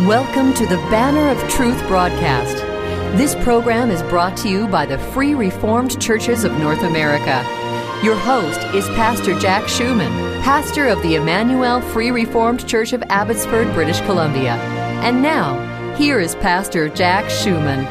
Welcome 0.00 0.52
to 0.52 0.66
the 0.66 0.76
Banner 0.90 1.30
of 1.30 1.50
Truth 1.50 1.80
broadcast. 1.88 2.58
This 3.16 3.34
program 3.36 3.90
is 3.90 4.02
brought 4.02 4.36
to 4.36 4.48
you 4.50 4.68
by 4.68 4.84
the 4.84 4.98
Free 4.98 5.32
Reformed 5.32 5.98
Churches 6.02 6.44
of 6.44 6.52
North 6.58 6.82
America. 6.82 7.42
Your 8.04 8.14
host 8.14 8.60
is 8.74 8.86
Pastor 8.88 9.38
Jack 9.38 9.70
Schumann, 9.70 10.12
pastor 10.42 10.86
of 10.86 11.02
the 11.02 11.14
Emmanuel 11.14 11.80
Free 11.80 12.10
Reformed 12.10 12.68
Church 12.68 12.92
of 12.92 13.02
Abbotsford, 13.04 13.72
British 13.72 14.02
Columbia. 14.02 14.56
And 15.02 15.22
now, 15.22 15.94
here 15.94 16.20
is 16.20 16.34
Pastor 16.34 16.90
Jack 16.90 17.30
Schumann. 17.30 17.86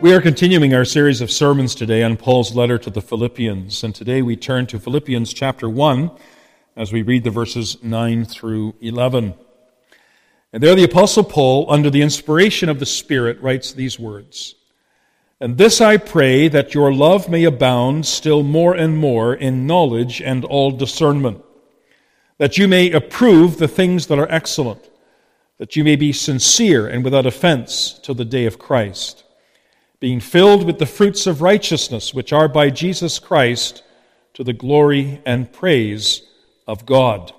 We 0.00 0.14
are 0.14 0.22
continuing 0.22 0.72
our 0.72 0.86
series 0.86 1.20
of 1.20 1.30
sermons 1.30 1.74
today 1.74 2.02
on 2.02 2.16
Paul's 2.16 2.56
letter 2.56 2.78
to 2.78 2.88
the 2.88 3.02
Philippians, 3.02 3.84
and 3.84 3.94
today 3.94 4.22
we 4.22 4.36
turn 4.36 4.66
to 4.68 4.80
Philippians 4.80 5.34
chapter 5.34 5.68
1 5.68 6.10
as 6.76 6.94
we 6.94 7.02
read 7.02 7.24
the 7.24 7.30
verses 7.30 7.76
9 7.82 8.24
through 8.24 8.74
11. 8.80 9.34
And 10.52 10.62
there 10.62 10.74
the 10.74 10.84
Apostle 10.84 11.24
Paul, 11.24 11.66
under 11.70 11.88
the 11.88 12.02
inspiration 12.02 12.68
of 12.68 12.78
the 12.78 12.86
Spirit, 12.86 13.40
writes 13.40 13.72
these 13.72 13.98
words 13.98 14.54
And 15.40 15.56
this 15.56 15.80
I 15.80 15.96
pray, 15.96 16.48
that 16.48 16.74
your 16.74 16.92
love 16.92 17.28
may 17.28 17.44
abound 17.44 18.04
still 18.04 18.42
more 18.42 18.74
and 18.74 18.98
more 18.98 19.34
in 19.34 19.66
knowledge 19.66 20.20
and 20.20 20.44
all 20.44 20.70
discernment, 20.70 21.42
that 22.36 22.58
you 22.58 22.68
may 22.68 22.90
approve 22.92 23.56
the 23.56 23.68
things 23.68 24.08
that 24.08 24.18
are 24.18 24.30
excellent, 24.30 24.90
that 25.56 25.74
you 25.74 25.84
may 25.84 25.96
be 25.96 26.12
sincere 26.12 26.86
and 26.86 27.02
without 27.02 27.24
offense 27.24 27.98
till 28.02 28.14
the 28.14 28.24
day 28.24 28.44
of 28.44 28.58
Christ, 28.58 29.24
being 30.00 30.20
filled 30.20 30.64
with 30.66 30.78
the 30.78 30.86
fruits 30.86 31.26
of 31.26 31.40
righteousness, 31.40 32.12
which 32.12 32.32
are 32.32 32.48
by 32.48 32.68
Jesus 32.68 33.18
Christ, 33.18 33.82
to 34.34 34.44
the 34.44 34.52
glory 34.52 35.22
and 35.24 35.50
praise 35.50 36.22
of 36.66 36.84
God. 36.84 37.32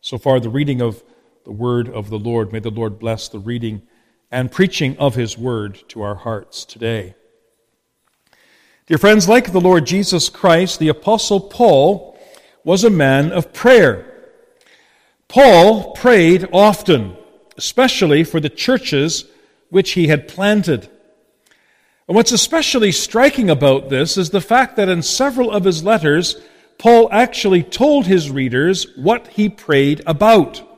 So 0.00 0.18
far, 0.18 0.40
the 0.40 0.48
reading 0.48 0.80
of 0.80 1.02
the 1.44 1.52
word 1.52 1.88
of 1.88 2.08
the 2.08 2.18
Lord. 2.18 2.52
May 2.52 2.60
the 2.60 2.70
Lord 2.70 2.98
bless 2.98 3.28
the 3.28 3.38
reading 3.38 3.82
and 4.30 4.50
preaching 4.50 4.96
of 4.98 5.14
his 5.14 5.36
word 5.36 5.82
to 5.88 6.02
our 6.02 6.14
hearts 6.14 6.64
today. 6.64 7.14
Dear 8.86 8.98
friends, 8.98 9.28
like 9.28 9.52
the 9.52 9.60
Lord 9.60 9.86
Jesus 9.86 10.28
Christ, 10.28 10.78
the 10.78 10.88
Apostle 10.88 11.40
Paul 11.40 12.18
was 12.64 12.82
a 12.82 12.90
man 12.90 13.30
of 13.30 13.52
prayer. 13.52 14.30
Paul 15.28 15.92
prayed 15.92 16.48
often, 16.52 17.16
especially 17.56 18.24
for 18.24 18.40
the 18.40 18.48
churches 18.48 19.26
which 19.68 19.92
he 19.92 20.08
had 20.08 20.28
planted. 20.28 20.88
And 22.08 22.14
what's 22.14 22.32
especially 22.32 22.92
striking 22.92 23.50
about 23.50 23.90
this 23.90 24.16
is 24.16 24.30
the 24.30 24.40
fact 24.40 24.76
that 24.76 24.88
in 24.88 25.02
several 25.02 25.50
of 25.50 25.64
his 25.64 25.84
letters, 25.84 26.36
Paul 26.78 27.08
actually 27.12 27.62
told 27.62 28.06
his 28.06 28.30
readers 28.30 28.86
what 28.96 29.28
he 29.28 29.48
prayed 29.48 30.02
about. 30.06 30.73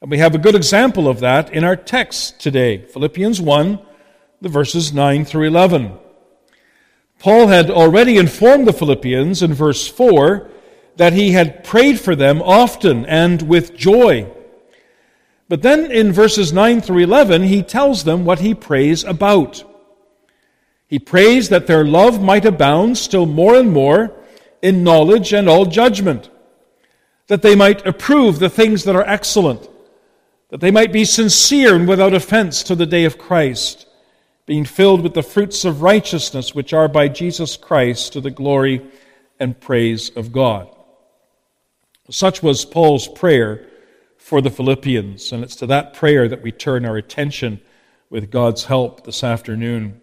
And 0.00 0.12
we 0.12 0.18
have 0.18 0.34
a 0.34 0.38
good 0.38 0.54
example 0.54 1.08
of 1.08 1.20
that 1.20 1.52
in 1.52 1.64
our 1.64 1.74
text 1.74 2.40
today 2.40 2.78
Philippians 2.86 3.40
1, 3.40 3.80
the 4.40 4.48
verses 4.48 4.92
9 4.92 5.24
through 5.24 5.48
11. 5.48 5.98
Paul 7.18 7.48
had 7.48 7.68
already 7.68 8.16
informed 8.16 8.68
the 8.68 8.72
Philippians 8.72 9.42
in 9.42 9.52
verse 9.52 9.88
4 9.88 10.48
that 10.96 11.14
he 11.14 11.32
had 11.32 11.64
prayed 11.64 11.98
for 11.98 12.14
them 12.14 12.40
often 12.42 13.06
and 13.06 13.42
with 13.42 13.76
joy. 13.76 14.30
But 15.48 15.62
then 15.62 15.90
in 15.90 16.12
verses 16.12 16.52
9 16.52 16.80
through 16.80 17.02
11, 17.02 17.42
he 17.42 17.64
tells 17.64 18.04
them 18.04 18.24
what 18.24 18.38
he 18.38 18.54
prays 18.54 19.02
about. 19.02 19.64
He 20.86 21.00
prays 21.00 21.48
that 21.48 21.66
their 21.66 21.84
love 21.84 22.22
might 22.22 22.44
abound 22.44 22.98
still 22.98 23.26
more 23.26 23.56
and 23.56 23.72
more 23.72 24.12
in 24.62 24.84
knowledge 24.84 25.32
and 25.32 25.48
all 25.48 25.66
judgment, 25.66 26.30
that 27.26 27.42
they 27.42 27.56
might 27.56 27.84
approve 27.84 28.38
the 28.38 28.48
things 28.48 28.84
that 28.84 28.94
are 28.94 29.02
excellent 29.02 29.68
that 30.50 30.60
they 30.60 30.70
might 30.70 30.92
be 30.92 31.04
sincere 31.04 31.74
and 31.74 31.86
without 31.86 32.14
offense 32.14 32.62
to 32.64 32.74
the 32.74 32.86
day 32.86 33.04
of 33.04 33.18
Christ, 33.18 33.86
being 34.46 34.64
filled 34.64 35.02
with 35.02 35.14
the 35.14 35.22
fruits 35.22 35.64
of 35.64 35.82
righteousness 35.82 36.54
which 36.54 36.72
are 36.72 36.88
by 36.88 37.08
Jesus 37.08 37.56
Christ 37.56 38.14
to 38.14 38.20
the 38.20 38.30
glory 38.30 38.86
and 39.38 39.60
praise 39.60 40.10
of 40.16 40.32
God. 40.32 40.74
Such 42.10 42.42
was 42.42 42.64
Paul's 42.64 43.06
prayer 43.06 43.66
for 44.16 44.40
the 44.40 44.50
Philippians, 44.50 45.32
and 45.32 45.44
it's 45.44 45.56
to 45.56 45.66
that 45.66 45.92
prayer 45.92 46.28
that 46.28 46.42
we 46.42 46.50
turn 46.50 46.86
our 46.86 46.96
attention 46.96 47.60
with 48.08 48.30
God's 48.30 48.64
help 48.64 49.04
this 49.04 49.22
afternoon. 49.22 50.00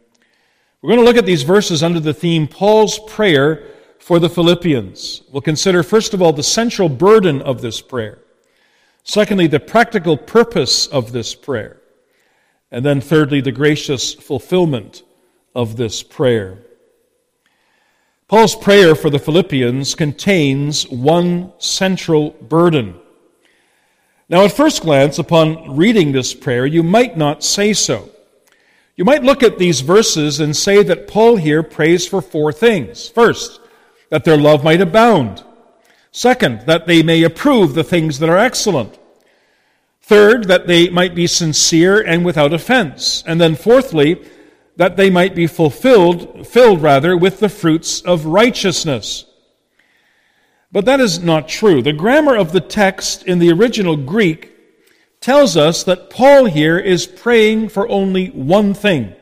We're 0.81 0.89
going 0.89 0.99
to 0.99 1.05
look 1.05 1.17
at 1.17 1.25
these 1.25 1.41
verses 1.41 1.81
under 1.81 1.99
the 1.99 2.13
theme 2.13 2.47
Paul's 2.47 2.99
prayer 2.99 3.63
for 3.97 4.19
the 4.19 4.29
Philippians. 4.29 5.23
We'll 5.31 5.41
consider, 5.41 5.81
first 5.81 6.13
of 6.13 6.21
all, 6.21 6.31
the 6.31 6.43
central 6.43 6.89
burden 6.89 7.41
of 7.41 7.61
this 7.61 7.81
prayer. 7.81 8.19
Secondly, 9.05 9.45
the 9.45 9.59
practical 9.59 10.17
purpose 10.17 10.87
of 10.87 11.11
this 11.11 11.35
prayer. 11.35 11.79
And 12.71 12.83
then 12.83 12.99
thirdly, 12.99 13.39
the 13.39 13.51
gracious 13.51 14.13
fulfillment 14.15 15.03
of 15.53 15.77
this 15.77 16.03
prayer. 16.03 16.57
Paul's 18.27 18.55
prayer 18.55 18.95
for 18.95 19.11
the 19.11 19.19
Philippians 19.19 19.93
contains 19.93 20.89
one 20.89 21.53
central 21.59 22.31
burden. 22.31 22.99
Now, 24.27 24.43
at 24.43 24.51
first 24.51 24.81
glance, 24.81 25.19
upon 25.19 25.77
reading 25.77 26.11
this 26.11 26.33
prayer, 26.33 26.65
you 26.65 26.81
might 26.81 27.15
not 27.15 27.43
say 27.43 27.73
so. 27.73 28.09
You 28.95 29.05
might 29.05 29.23
look 29.23 29.43
at 29.43 29.59
these 29.59 29.81
verses 29.81 30.39
and 30.39 30.57
say 30.57 30.81
that 30.81 31.07
Paul 31.07 31.35
here 31.35 31.61
prays 31.61 32.07
for 32.07 32.21
four 32.23 32.51
things. 32.51 33.07
First, 33.07 33.61
that 34.09 34.23
their 34.23 34.37
love 34.37 34.63
might 34.63 34.81
abound. 34.81 35.43
Second, 36.15 36.61
that 36.61 36.87
they 36.87 37.03
may 37.03 37.23
approve 37.23 37.73
the 37.73 37.83
things 37.83 38.19
that 38.19 38.29
are 38.29 38.37
excellent. 38.37 38.97
Third, 40.01 40.45
that 40.45 40.65
they 40.65 40.87
might 40.87 41.13
be 41.13 41.27
sincere 41.27 41.99
and 41.99 42.23
without 42.23 42.53
offense. 42.53 43.21
And 43.27 43.41
then 43.41 43.55
fourthly, 43.55 44.23
that 44.77 44.95
they 44.95 45.09
might 45.09 45.35
be 45.35 45.45
fulfilled, 45.45 46.47
filled 46.47 46.81
rather, 46.81 47.17
with 47.17 47.41
the 47.41 47.49
fruits 47.49 47.99
of 47.99 48.27
righteousness. 48.27 49.25
But 50.71 50.85
that 50.85 51.01
is 51.01 51.19
not 51.19 51.49
true. 51.49 51.81
The 51.81 51.91
grammar 51.91 52.37
of 52.37 52.53
the 52.53 52.61
text 52.61 53.23
in 53.23 53.39
the 53.39 53.51
original 53.51 53.97
Greek 53.97 54.55
tells 55.19 55.57
us 55.57 55.83
that 55.83 56.09
Paul 56.09 56.45
here 56.45 56.79
is 56.79 57.05
praying 57.05 57.67
for 57.67 57.89
only 57.89 58.27
one 58.27 58.73
thing. 58.73 59.13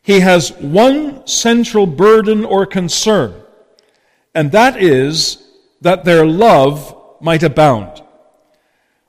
He 0.00 0.20
has 0.20 0.52
one 0.52 1.26
central 1.26 1.88
burden 1.88 2.44
or 2.44 2.66
concern, 2.66 3.42
and 4.32 4.52
that 4.52 4.80
is 4.80 5.44
that 5.80 6.04
their 6.04 6.26
love 6.26 6.94
might 7.20 7.42
abound. 7.42 8.02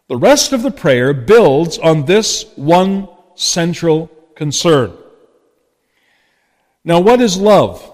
The 0.07 0.17
rest 0.17 0.53
of 0.53 0.63
the 0.63 0.71
prayer 0.71 1.13
builds 1.13 1.77
on 1.77 2.05
this 2.05 2.45
one 2.55 3.07
central 3.35 4.07
concern. 4.35 4.93
Now, 6.83 6.99
what 6.99 7.21
is 7.21 7.37
love? 7.37 7.85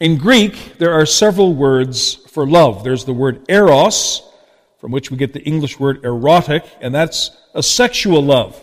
In 0.00 0.16
Greek, 0.16 0.78
there 0.78 0.92
are 0.92 1.06
several 1.06 1.54
words 1.54 2.14
for 2.14 2.46
love. 2.46 2.84
There's 2.84 3.04
the 3.04 3.12
word 3.12 3.44
eros, 3.48 4.22
from 4.78 4.90
which 4.90 5.10
we 5.10 5.16
get 5.16 5.32
the 5.32 5.42
English 5.42 5.78
word 5.78 6.04
erotic, 6.04 6.64
and 6.80 6.94
that's 6.94 7.30
a 7.54 7.62
sexual 7.62 8.22
love. 8.22 8.62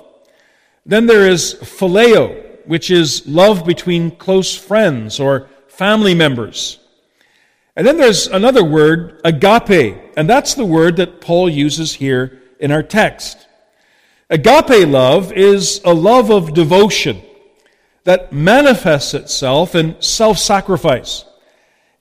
Then 0.86 1.06
there 1.06 1.28
is 1.30 1.56
phileo, 1.56 2.66
which 2.66 2.92
is 2.92 3.26
love 3.28 3.66
between 3.66 4.12
close 4.12 4.56
friends 4.56 5.20
or 5.20 5.48
family 5.68 6.14
members. 6.14 6.81
And 7.81 7.88
then 7.88 7.97
there's 7.97 8.28
another 8.28 8.64
word, 8.64 9.19
agape, 9.25 10.14
and 10.16 10.30
that's 10.30 10.53
the 10.53 10.64
word 10.64 10.97
that 10.97 11.19
Paul 11.19 11.50
uses 11.50 11.92
here 11.92 12.40
in 12.59 12.72
our 12.72 12.84
text. 12.84 13.47
Agape 14.30 14.88
love 14.88 15.34
is 15.34 15.81
a 15.84 15.91
love 15.91 16.30
of 16.30 16.53
devotion 16.53 17.24
that 18.03 18.31
manifests 18.31 19.16
itself 19.16 19.74
in 19.74 20.00
self 20.00 20.38
sacrifice, 20.38 21.25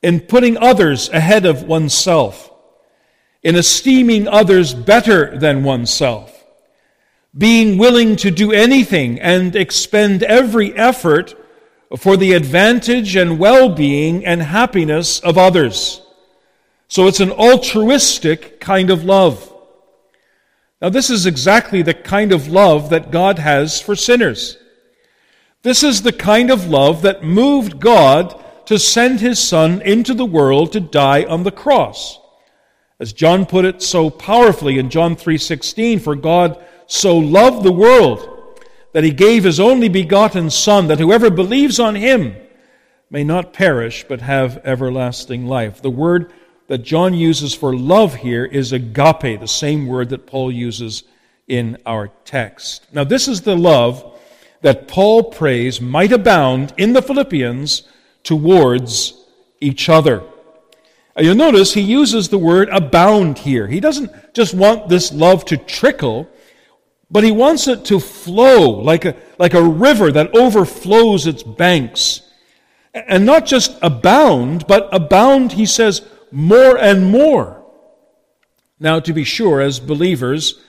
in 0.02 0.20
putting 0.20 0.58
others 0.58 1.08
ahead 1.08 1.46
of 1.46 1.62
oneself, 1.62 2.52
in 3.42 3.56
esteeming 3.56 4.28
others 4.28 4.74
better 4.74 5.38
than 5.38 5.64
oneself, 5.64 6.44
being 7.38 7.78
willing 7.78 8.16
to 8.16 8.31
do 8.31 8.52
anything 8.52 9.19
and 9.19 9.56
expend 9.56 10.22
every 10.25 10.76
effort 10.76 11.34
for 11.96 12.16
the 12.16 12.32
advantage 12.32 13.16
and 13.16 13.38
well 13.38 13.69
being 13.69 14.25
and 14.25 14.42
happiness 14.42 15.20
of 15.20 15.37
others. 15.37 16.02
So 16.88 17.06
it's 17.06 17.20
an 17.20 17.32
altruistic 17.32 18.60
kind 18.60 18.90
of 18.90 19.04
love. 19.04 19.46
Now, 20.81 20.88
this 20.88 21.10
is 21.10 21.26
exactly 21.26 21.82
the 21.82 21.94
kind 21.94 22.32
of 22.32 22.48
love 22.48 22.90
that 22.90 23.10
God 23.10 23.38
has 23.38 23.81
for 23.81 23.94
sinners. 23.94 24.56
This 25.62 25.82
is 25.82 26.02
the 26.02 26.12
kind 26.12 26.50
of 26.50 26.69
love 26.69 27.02
that 27.02 27.22
moved 27.22 27.81
God 27.81 28.43
to 28.66 28.78
send 28.78 29.20
his 29.20 29.38
Son 29.38 29.82
into 29.82 30.14
the 30.14 30.25
world 30.25 30.72
to 30.72 30.81
die 30.81 31.25
on 31.25 31.43
the 31.43 31.50
cross. 31.50 32.19
As 32.98 33.12
John 33.12 33.44
put 33.44 33.64
it 33.64 33.82
so 33.82 34.10
powerfully 34.10 34.78
in 34.78 34.90
John 34.90 35.16
3:16, 35.16 35.98
for 35.98 36.14
God 36.14 36.62
so 36.86 37.16
loved 37.16 37.62
the 37.62 37.72
world 37.72 38.39
that 38.92 39.04
he 39.04 39.10
gave 39.10 39.44
his 39.44 39.60
only 39.60 39.88
begotten 39.88 40.50
Son, 40.50 40.88
that 40.88 40.98
whoever 40.98 41.31
believes 41.31 41.78
on 41.78 41.94
him 41.94 42.34
may 43.10 43.25
not 43.25 43.52
perish, 43.52 44.04
but 44.08 44.20
have 44.20 44.60
everlasting 44.64 45.46
life. 45.46 45.82
The 45.82 45.90
word 45.90 46.32
that 46.69 46.78
John 46.78 47.14
uses 47.14 47.54
for 47.54 47.75
love 47.75 48.14
here 48.14 48.44
is 48.44 48.72
agape, 48.72 49.40
the 49.40 49.48
same 49.48 49.87
word 49.87 50.10
that 50.10 50.26
Paul 50.26 50.52
uses 50.52 51.02
in 51.48 51.76
our 51.84 52.08
text. 52.25 52.87
Now, 52.92 53.04
this 53.04 53.26
is 53.26 53.40
the 53.40 53.56
love 53.56 54.19
that 54.62 54.87
Paul 54.87 55.25
prays 55.25 55.81
might 55.81 56.12
abound 56.12 56.72
in 56.76 56.93
the 56.93 57.02
Philippians 57.02 57.82
towards 58.22 59.14
each 59.60 59.88
other. 59.88 60.22
You'll 61.19 61.34
notice 61.34 61.75
he 61.75 61.81
uses 61.81 62.28
the 62.28 62.38
word 62.38 62.69
abound 62.69 63.38
here. 63.38 63.66
He 63.66 63.81
doesn't 63.81 64.32
just 64.32 64.54
want 64.54 64.88
this 64.88 65.12
love 65.12 65.44
to 65.46 65.56
trickle, 65.56 66.28
but 67.10 67.24
he 67.24 67.32
wants 67.32 67.66
it 67.66 67.84
to 67.86 67.98
flow 67.98 68.70
like 68.70 69.04
a, 69.04 69.16
like 69.38 69.54
a 69.54 69.62
river 69.62 70.12
that 70.12 70.34
overflows 70.36 71.26
its 71.26 71.42
banks. 71.42 72.22
And 72.94 73.26
not 73.26 73.46
just 73.46 73.76
abound, 73.82 74.66
but 74.66 74.88
abound, 74.92 75.52
he 75.52 75.66
says, 75.66 76.02
more 76.30 76.78
and 76.78 77.10
more. 77.10 77.64
Now, 78.78 79.00
to 79.00 79.12
be 79.12 79.24
sure, 79.24 79.60
as 79.60 79.80
believers, 79.80 80.60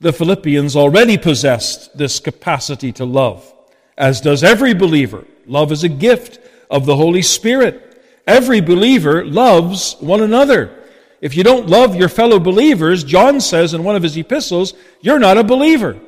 the 0.00 0.12
Philippians 0.12 0.76
already 0.76 1.18
possessed 1.18 1.96
this 1.96 2.20
capacity 2.20 2.92
to 2.92 3.04
love, 3.04 3.52
as 3.96 4.20
does 4.20 4.44
every 4.44 4.74
believer. 4.74 5.24
Love 5.46 5.72
is 5.72 5.84
a 5.84 5.88
gift 5.88 6.38
of 6.70 6.86
the 6.86 6.96
Holy 6.96 7.22
Spirit. 7.22 8.02
Every 8.26 8.60
believer 8.60 9.24
loves 9.24 9.96
one 10.00 10.20
another. 10.20 10.77
If 11.20 11.36
you 11.36 11.42
don't 11.42 11.68
love 11.68 11.96
your 11.96 12.08
fellow 12.08 12.38
believers, 12.38 13.04
John 13.04 13.40
says 13.40 13.74
in 13.74 13.82
one 13.82 13.96
of 13.96 14.02
his 14.02 14.16
epistles, 14.16 14.74
you're 15.00 15.18
not 15.18 15.38
a 15.38 15.44
believer. 15.44 15.98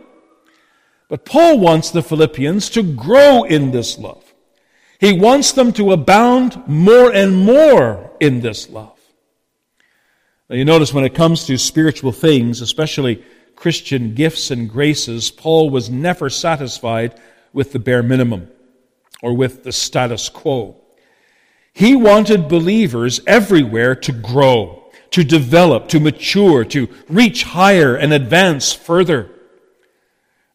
But 1.08 1.24
Paul 1.24 1.58
wants 1.58 1.90
the 1.90 2.02
Philippians 2.02 2.70
to 2.70 2.82
grow 2.82 3.42
in 3.42 3.72
this 3.72 3.98
love. 3.98 4.24
He 5.00 5.12
wants 5.12 5.52
them 5.52 5.72
to 5.72 5.92
abound 5.92 6.62
more 6.68 7.12
and 7.12 7.36
more 7.36 8.12
in 8.20 8.40
this 8.40 8.68
love. 8.68 8.98
Now, 10.48 10.56
you 10.56 10.64
notice 10.64 10.92
when 10.92 11.04
it 11.04 11.14
comes 11.14 11.46
to 11.46 11.56
spiritual 11.58 12.12
things, 12.12 12.60
especially 12.60 13.24
Christian 13.56 14.14
gifts 14.14 14.50
and 14.50 14.68
graces, 14.68 15.30
Paul 15.30 15.70
was 15.70 15.90
never 15.90 16.30
satisfied 16.30 17.18
with 17.52 17.72
the 17.72 17.78
bare 17.78 18.02
minimum 18.02 18.48
or 19.22 19.36
with 19.36 19.64
the 19.64 19.72
status 19.72 20.28
quo. 20.28 20.76
He 21.72 21.94
wanted 21.96 22.48
believers 22.48 23.20
everywhere 23.26 23.94
to 23.94 24.12
grow, 24.12 24.79
to 25.10 25.24
develop, 25.24 25.88
to 25.88 26.00
mature, 26.00 26.64
to 26.66 26.88
reach 27.08 27.42
higher 27.42 27.96
and 27.96 28.12
advance 28.12 28.72
further. 28.72 29.30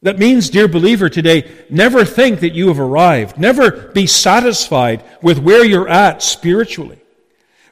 That 0.02 0.19
means, 0.19 0.50
dear 0.50 0.68
believer, 0.68 1.10
today, 1.10 1.52
never 1.69 2.06
think 2.06 2.42
that 2.42 2.54
you 2.54 2.68
have 2.68 2.80
arrived. 2.80 3.40
Never 3.40 3.72
be 3.72 4.06
satisfied 4.06 5.04
with 5.22 5.40
where 5.40 5.66
you're 5.66 5.90
at 5.90 6.22
spiritually. 6.22 7.00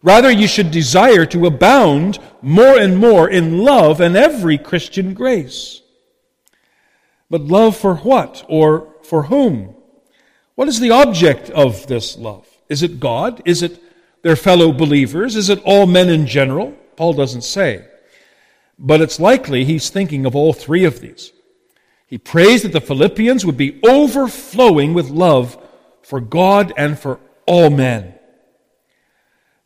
Rather, 0.01 0.31
you 0.31 0.47
should 0.47 0.71
desire 0.71 1.25
to 1.27 1.45
abound 1.45 2.19
more 2.41 2.77
and 2.77 2.97
more 2.97 3.29
in 3.29 3.59
love 3.59 4.01
and 4.01 4.17
every 4.17 4.57
Christian 4.57 5.13
grace. 5.13 5.81
But 7.29 7.41
love 7.41 7.77
for 7.77 7.95
what 7.97 8.43
or 8.49 8.95
for 9.03 9.23
whom? 9.23 9.75
What 10.55 10.67
is 10.67 10.79
the 10.79 10.91
object 10.91 11.49
of 11.49 11.87
this 11.87 12.17
love? 12.17 12.47
Is 12.67 12.83
it 12.83 12.99
God? 12.99 13.41
Is 13.45 13.61
it 13.61 13.79
their 14.23 14.35
fellow 14.35 14.71
believers? 14.71 15.35
Is 15.35 15.49
it 15.49 15.61
all 15.63 15.85
men 15.85 16.09
in 16.09 16.25
general? 16.25 16.71
Paul 16.95 17.13
doesn't 17.13 17.43
say. 17.43 17.85
But 18.79 19.01
it's 19.01 19.19
likely 19.19 19.63
he's 19.63 19.89
thinking 19.89 20.25
of 20.25 20.35
all 20.35 20.53
three 20.53 20.85
of 20.85 20.99
these. 20.99 21.31
He 22.07 22.17
prays 22.17 22.63
that 22.63 22.71
the 22.71 22.81
Philippians 22.81 23.45
would 23.45 23.57
be 23.57 23.79
overflowing 23.83 24.93
with 24.93 25.09
love 25.09 25.57
for 26.01 26.19
God 26.19 26.73
and 26.75 26.97
for 26.97 27.19
all 27.45 27.69
men. 27.69 28.15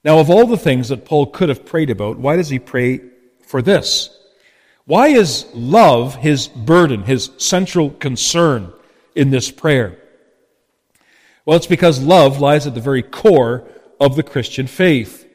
Now, 0.04 0.20
of 0.20 0.30
all 0.30 0.46
the 0.48 0.58
things 0.58 0.90
that 0.90 1.06
Paul 1.06 1.28
could 1.28 1.50
have 1.50 1.66
prayed 1.66 1.90
about, 1.90 2.18
why 2.18 2.36
does 2.36 2.50
he 2.50 2.60
pray 2.60 3.02
for 3.42 3.62
this? 3.62 4.10
Why 4.86 5.08
is 5.08 5.46
love 5.54 6.16
his 6.16 6.48
burden, 6.48 7.04
his 7.04 7.30
central 7.38 7.90
concern 7.90 8.72
in 9.16 9.32
this 9.32 9.52
prayer? 9.52 10.00
Well, 11.46 11.58
it's 11.58 11.68
because 11.68 12.02
love 12.02 12.40
lies 12.40 12.68
at 12.68 12.74
the 12.74 12.82
very 12.82 13.04
core 13.04 13.68
of 14.00 14.16
the 14.16 14.24
Christian 14.24 14.68
faith. 14.68 15.28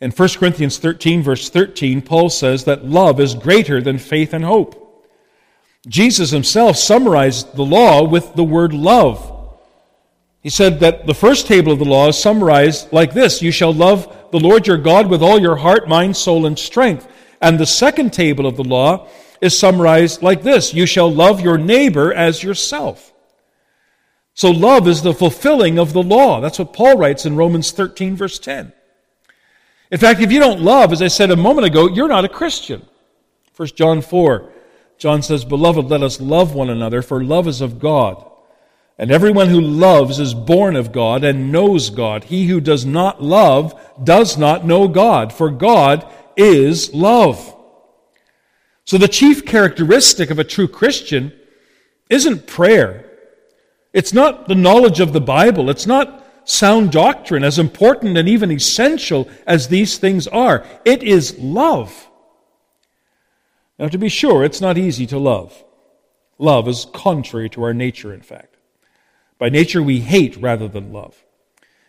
In 0.00 0.10
1 0.10 0.28
Corinthians 0.30 0.78
13, 0.78 1.22
verse 1.22 1.50
13, 1.50 2.00
Paul 2.00 2.30
says 2.30 2.64
that 2.64 2.86
love 2.86 3.20
is 3.20 3.34
greater 3.34 3.82
than 3.82 3.98
faith 3.98 4.32
and 4.32 4.44
hope. 4.44 4.76
Jesus 5.86 6.30
himself 6.30 6.76
summarized 6.76 7.54
the 7.54 7.64
law 7.64 8.02
with 8.02 8.34
the 8.34 8.44
word 8.44 8.72
love. 8.72 9.36
He 10.42 10.48
said 10.48 10.80
that 10.80 11.06
the 11.06 11.14
first 11.14 11.46
table 11.46 11.72
of 11.72 11.78
the 11.78 11.84
law 11.84 12.08
is 12.08 12.18
summarized 12.18 12.92
like 12.92 13.12
this 13.12 13.42
You 13.42 13.50
shall 13.50 13.74
love 13.74 14.30
the 14.30 14.40
Lord 14.40 14.66
your 14.66 14.78
God 14.78 15.08
with 15.08 15.22
all 15.22 15.38
your 15.38 15.56
heart, 15.56 15.88
mind, 15.88 16.16
soul, 16.16 16.46
and 16.46 16.58
strength. 16.58 17.06
And 17.42 17.58
the 17.58 17.66
second 17.66 18.12
table 18.12 18.46
of 18.46 18.56
the 18.56 18.64
law 18.64 19.08
is 19.40 19.58
summarized 19.58 20.22
like 20.22 20.42
this 20.42 20.72
You 20.72 20.86
shall 20.86 21.12
love 21.12 21.40
your 21.40 21.58
neighbor 21.58 22.12
as 22.12 22.42
yourself. 22.42 23.09
So 24.40 24.50
love 24.50 24.88
is 24.88 25.02
the 25.02 25.12
fulfilling 25.12 25.78
of 25.78 25.92
the 25.92 26.02
law. 26.02 26.40
That's 26.40 26.58
what 26.58 26.72
Paul 26.72 26.96
writes 26.96 27.26
in 27.26 27.36
Romans 27.36 27.72
13, 27.72 28.16
verse 28.16 28.38
10. 28.38 28.72
In 29.90 29.98
fact, 29.98 30.20
if 30.20 30.32
you 30.32 30.40
don't 30.40 30.62
love, 30.62 30.94
as 30.94 31.02
I 31.02 31.08
said 31.08 31.30
a 31.30 31.36
moment 31.36 31.66
ago, 31.66 31.86
you're 31.86 32.08
not 32.08 32.24
a 32.24 32.28
Christian. 32.30 32.88
1 33.54 33.68
John 33.76 34.00
4, 34.00 34.50
John 34.96 35.20
says, 35.20 35.44
Beloved, 35.44 35.84
let 35.90 36.02
us 36.02 36.22
love 36.22 36.54
one 36.54 36.70
another, 36.70 37.02
for 37.02 37.22
love 37.22 37.46
is 37.46 37.60
of 37.60 37.78
God. 37.78 38.24
And 38.96 39.10
everyone 39.10 39.50
who 39.50 39.60
loves 39.60 40.18
is 40.18 40.32
born 40.32 40.74
of 40.74 40.90
God 40.90 41.22
and 41.22 41.52
knows 41.52 41.90
God. 41.90 42.24
He 42.24 42.46
who 42.46 42.62
does 42.62 42.86
not 42.86 43.22
love 43.22 43.78
does 44.02 44.38
not 44.38 44.64
know 44.64 44.88
God, 44.88 45.34
for 45.34 45.50
God 45.50 46.10
is 46.34 46.94
love. 46.94 47.54
So 48.86 48.96
the 48.96 49.06
chief 49.06 49.44
characteristic 49.44 50.30
of 50.30 50.38
a 50.38 50.44
true 50.44 50.66
Christian 50.66 51.38
isn't 52.08 52.46
prayer. 52.46 53.09
It's 53.92 54.12
not 54.12 54.48
the 54.48 54.54
knowledge 54.54 55.00
of 55.00 55.12
the 55.12 55.20
Bible. 55.20 55.70
It's 55.70 55.86
not 55.86 56.24
sound 56.44 56.92
doctrine, 56.92 57.44
as 57.44 57.58
important 57.58 58.16
and 58.16 58.28
even 58.28 58.50
essential 58.50 59.28
as 59.46 59.68
these 59.68 59.98
things 59.98 60.26
are. 60.28 60.64
It 60.84 61.02
is 61.02 61.38
love. 61.38 62.08
Now, 63.78 63.88
to 63.88 63.98
be 63.98 64.08
sure, 64.08 64.44
it's 64.44 64.60
not 64.60 64.76
easy 64.76 65.06
to 65.06 65.18
love. 65.18 65.64
Love 66.38 66.68
is 66.68 66.86
contrary 66.92 67.48
to 67.50 67.62
our 67.62 67.74
nature, 67.74 68.12
in 68.12 68.20
fact. 68.20 68.56
By 69.38 69.48
nature, 69.48 69.82
we 69.82 70.00
hate 70.00 70.36
rather 70.36 70.68
than 70.68 70.92
love. 70.92 71.16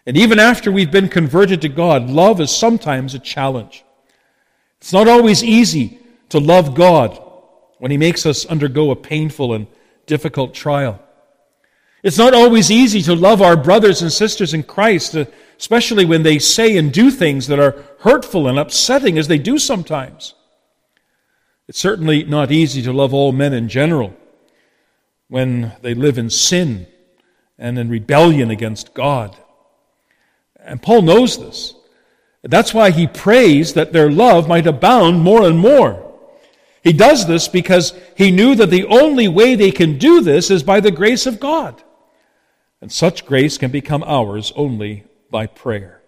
And 0.06 0.18
even 0.18 0.40
after 0.40 0.72
we've 0.72 0.92
been 0.92 1.10
converted 1.10 1.62
to 1.62 1.70
God, 1.70 2.10
love 2.10 2.42
is 2.42 2.50
sometimes 2.50 3.14
a 3.14 3.20
challenge. 3.20 3.84
It's 4.80 4.94
not 4.94 5.08
always 5.08 5.44
easy 5.44 6.00
to 6.30 6.40
love 6.40 6.76
God 6.76 7.22
when 7.78 7.92
He 7.92 7.98
makes 7.98 8.26
us 8.26 8.46
undergo 8.46 8.92
a 8.92 8.96
painful 8.96 9.54
and 9.54 9.68
difficult 10.06 10.54
trial. 10.54 11.00
It's 12.04 12.18
not 12.18 12.34
always 12.34 12.72
easy 12.72 13.02
to 13.04 13.16
love 13.16 13.42
our 13.42 13.56
brothers 13.56 14.02
and 14.02 14.12
sisters 14.12 14.54
in 14.54 14.64
Christ, 14.64 15.16
uh, 15.16 15.26
especially 15.60 16.06
when 16.06 16.24
they 16.24 16.40
say 16.40 16.78
and 16.78 16.92
do 16.92 17.12
things 17.12 17.48
that 17.48 17.60
are 17.60 17.84
hurtful 18.00 18.48
and 18.48 18.58
upsetting, 18.58 19.18
as 19.18 19.28
they 19.28 19.38
do 19.38 19.60
sometimes. 19.60 20.34
It's 21.68 21.80
certainly 21.80 22.24
not 22.24 22.52
easy 22.52 22.82
to 22.82 22.92
love 22.92 23.14
all 23.14 23.32
men 23.32 23.54
in 23.54 23.70
general 23.70 24.14
when 25.28 25.74
they 25.82 25.94
live 25.94 26.18
in 26.18 26.30
sin 26.30 26.88
and 27.58 27.78
in 27.78 27.90
rebellion 27.90 28.50
against 28.50 28.94
God. 28.94 29.38
And 30.60 30.82
Paul 30.82 31.04
knows 31.04 31.38
this. 31.38 31.76
That's 32.44 32.74
why 32.74 32.90
he 32.90 33.06
prays 33.06 33.74
that 33.74 33.94
their 33.94 34.10
love 34.10 34.48
might 34.48 34.66
abound 34.66 35.22
more 35.22 35.44
and 35.44 35.60
more. 35.60 36.12
He 36.84 36.94
does 36.94 37.28
this 37.28 37.48
because 37.48 37.94
he 38.18 38.32
knew 38.32 38.56
that 38.56 38.72
the 38.72 38.86
only 38.88 39.28
way 39.28 39.54
they 39.54 39.72
can 39.72 40.00
do 40.00 40.22
this 40.22 40.50
is 40.50 40.64
by 40.64 40.80
the 40.80 40.92
grace 40.92 41.28
of 41.28 41.40
God. 41.40 41.82
And 42.82 42.92
such 42.92 43.26
grace 43.26 43.58
can 43.58 43.72
become 43.72 44.04
ours 44.04 44.52
only 44.56 45.06
by 45.30 45.46
prayer. 45.46 46.02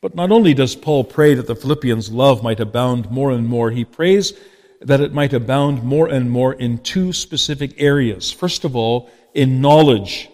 But 0.00 0.14
not 0.14 0.30
only 0.30 0.54
does 0.54 0.76
Paul 0.76 1.04
pray 1.04 1.34
that 1.34 1.46
the 1.46 1.56
Philippians' 1.56 2.10
love 2.10 2.42
might 2.42 2.60
abound 2.60 3.10
more 3.10 3.30
and 3.30 3.46
more, 3.46 3.70
he 3.70 3.84
prays 3.84 4.32
that 4.80 5.00
it 5.00 5.12
might 5.12 5.32
abound 5.32 5.82
more 5.82 6.08
and 6.08 6.30
more 6.30 6.54
in 6.54 6.78
two 6.78 7.12
specific 7.12 7.74
areas. 7.78 8.30
First 8.30 8.64
of 8.64 8.76
all, 8.76 9.10
in 9.34 9.60
knowledge. 9.60 10.28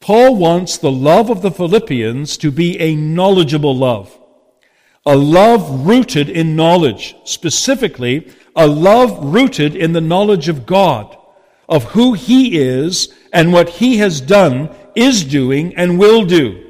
Paul 0.00 0.36
wants 0.36 0.78
the 0.78 0.92
love 0.92 1.30
of 1.30 1.42
the 1.42 1.50
Philippians 1.50 2.36
to 2.38 2.50
be 2.50 2.78
a 2.78 2.94
knowledgeable 2.94 3.76
love, 3.76 4.16
a 5.04 5.16
love 5.16 5.86
rooted 5.86 6.28
in 6.28 6.54
knowledge, 6.54 7.16
specifically, 7.24 8.30
a 8.54 8.66
love 8.66 9.32
rooted 9.32 9.74
in 9.74 9.92
the 9.92 10.00
knowledge 10.00 10.48
of 10.48 10.66
God 10.66 11.16
of 11.68 11.84
who 11.84 12.12
He 12.12 12.58
is 12.58 13.12
and 13.32 13.52
what 13.52 13.68
He 13.68 13.98
has 13.98 14.20
done, 14.20 14.74
is 14.94 15.24
doing, 15.24 15.74
and 15.76 15.98
will 15.98 16.24
do. 16.24 16.62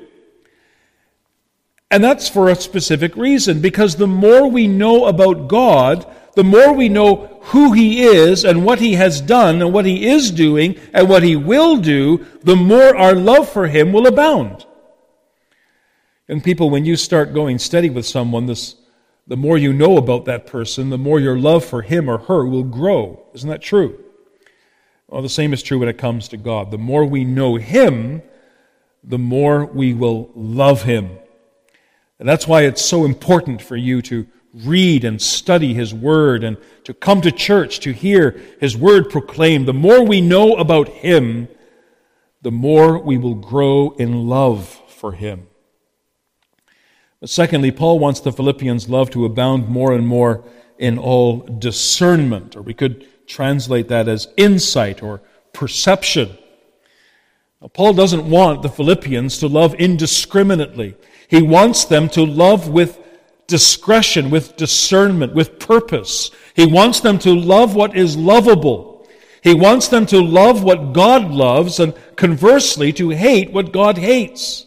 And 1.91 2.03
that's 2.03 2.29
for 2.29 2.49
a 2.49 2.57
specific 2.57 3.17
reason, 3.17 3.61
because 3.61 3.97
the 3.97 4.07
more 4.07 4.49
we 4.49 4.67
know 4.67 5.07
about 5.07 5.49
God, 5.49 6.07
the 6.35 6.45
more 6.45 6.73
we 6.73 6.89
know 6.89 7.39
who 7.45 7.73
He 7.73 8.03
is 8.03 8.45
and 8.45 8.65
what 8.65 8.81
He 8.81 8.95
has 8.95 9.21
done 9.21 9.63
and 9.63 9.73
what 9.73 9.85
He 9.85 10.07
is 10.07 10.31
doing 10.31 10.79
and 10.93 11.09
what 11.09 11.23
He 11.23 11.37
will 11.37 11.77
do, 11.77 12.27
the 12.43 12.57
more 12.57 12.97
our 12.97 13.15
love 13.15 13.49
for 13.49 13.69
Him 13.69 13.93
will 13.93 14.07
abound. 14.07 14.67
And 16.29 16.43
people, 16.43 16.71
when 16.71 16.85
you 16.85 16.97
start 16.97 17.33
going 17.33 17.59
steady 17.59 17.89
with 17.89 18.05
someone, 18.05 18.47
this 18.47 18.75
the 19.27 19.37
more 19.37 19.59
you 19.59 19.73
know 19.73 19.97
about 19.97 20.25
that 20.27 20.47
person, 20.47 20.91
the 20.91 20.99
more 20.99 21.19
your 21.19 21.39
love 21.39 21.65
for 21.65 21.83
him 21.83 22.09
or 22.09 22.19
her 22.19 22.47
will 22.47 22.63
grow. 22.63 23.25
Isn't 23.35 23.51
that 23.51 23.63
true? 23.63 24.05
Well, 25.09 25.23
the 25.23 25.29
same 25.29 25.53
is 25.53 25.63
true 25.63 25.79
when 25.79 25.89
it 25.89 25.99
comes 25.99 26.29
to 26.29 26.37
God. 26.37 26.71
The 26.71 26.79
more 26.79 27.05
we 27.05 27.25
know 27.25 27.55
him, 27.57 28.23
the 29.05 29.19
more 29.19 29.65
we 29.65 29.95
will 29.95 30.31
love 30.35 30.83
him. 30.83 31.19
And 32.19 32.29
that's 32.29 32.49
why 32.49 32.63
it's 32.63 32.83
so 32.83 33.05
important 33.05 33.63
for 33.63 33.77
you 33.77 34.03
to 34.03 34.27
read 34.53 35.05
and 35.05 35.21
study 35.21 35.75
his 35.75 35.95
word 35.95 36.43
and 36.43 36.57
to 36.85 36.95
come 36.95 37.21
to 37.21 37.31
church 37.31 37.81
to 37.81 37.93
hear 37.93 38.41
his 38.59 38.77
word 38.77 39.11
proclaimed. 39.11 39.69
The 39.69 39.75
more 39.75 40.03
we 40.03 40.21
know 40.21 40.57
about 40.57 40.89
him, 40.89 41.49
the 42.43 42.51
more 42.51 42.99
we 42.99 43.19
will 43.19 43.35
grow 43.35 43.91
in 43.99 44.27
love 44.27 44.67
for 44.89 45.13
him. 45.13 45.47
But 47.21 47.31
secondly, 47.31 47.71
Paul 47.71 47.99
wants 47.99 48.21
the 48.21 48.33
Philippians' 48.33 48.89
love 48.89 49.11
to 49.11 49.25
abound 49.25 49.69
more 49.69 49.93
and 49.93 50.07
more 50.07 50.45
in 50.79 50.99
all 50.99 51.41
discernment, 51.41 52.57
or 52.57 52.63
we 52.63 52.75
could 52.75 53.07
translate 53.26 53.88
that 53.88 54.09
as 54.09 54.28
insight 54.37 55.02
or 55.02 55.21
perception. 55.52 56.37
Now, 57.61 57.68
Paul 57.68 57.95
doesn't 57.95 58.28
want 58.28 58.62
the 58.62 58.68
Philippians 58.68 59.38
to 59.38 59.49
love 59.49 59.75
indiscriminately. 59.75 60.97
He 61.28 61.42
wants 61.42 61.87
them 61.87 62.09
to 62.11 62.25
love 62.25 62.68
with 62.68 62.99
discretion, 63.47 64.30
with 64.30 64.56
discernment, 64.56 65.35
with 65.35 65.59
purpose. 65.59 66.30
He 66.54 66.66
wants 66.66 67.00
them 67.00 67.18
to 67.21 67.35
love 67.35 67.75
what 67.75 67.97
is 67.97 68.16
lovable. 68.16 69.06
He 69.42 69.54
wants 69.54 69.88
them 69.88 70.06
to 70.06 70.21
love 70.21 70.64
what 70.64 70.92
God 70.92 71.30
loves 71.30 71.78
and 71.78 71.95
conversely 72.16 72.92
to 72.95 73.11
hate 73.11 73.52
what 73.52 73.73
God 73.73 73.97
hates. 73.97 74.66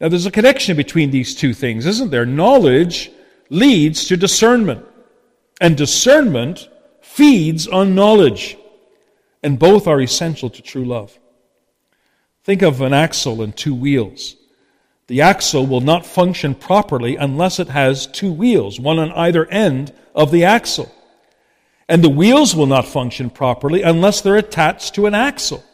Now, 0.00 0.08
there's 0.08 0.26
a 0.26 0.30
connection 0.30 0.76
between 0.76 1.10
these 1.10 1.34
two 1.34 1.54
things, 1.54 1.86
isn't 1.86 2.10
there? 2.10 2.26
Knowledge 2.26 3.10
leads 3.48 4.06
to 4.06 4.16
discernment, 4.16 4.84
and 5.60 5.76
discernment 5.76 6.68
feeds 7.16 7.66
on 7.66 7.94
knowledge, 7.94 8.58
and 9.42 9.58
both 9.58 9.86
are 9.86 10.02
essential 10.02 10.50
to 10.50 10.60
true 10.60 10.84
love. 10.84 11.18
Think 12.44 12.60
of 12.60 12.82
an 12.82 12.92
axle 12.92 13.40
and 13.40 13.56
two 13.56 13.74
wheels. 13.74 14.36
The 15.06 15.22
axle 15.22 15.66
will 15.66 15.80
not 15.80 16.04
function 16.04 16.54
properly 16.54 17.16
unless 17.16 17.58
it 17.58 17.68
has 17.68 18.06
two 18.06 18.30
wheels, 18.30 18.78
one 18.78 18.98
on 18.98 19.12
either 19.12 19.46
end 19.46 19.94
of 20.14 20.30
the 20.30 20.44
axle. 20.44 20.94
And 21.88 22.04
the 22.04 22.10
wheels 22.10 22.54
will 22.54 22.66
not 22.66 22.86
function 22.86 23.30
properly 23.30 23.80
unless 23.80 24.20
they're 24.20 24.36
attached 24.36 24.94
to 24.96 25.06
an 25.06 25.14
axle. 25.14 25.64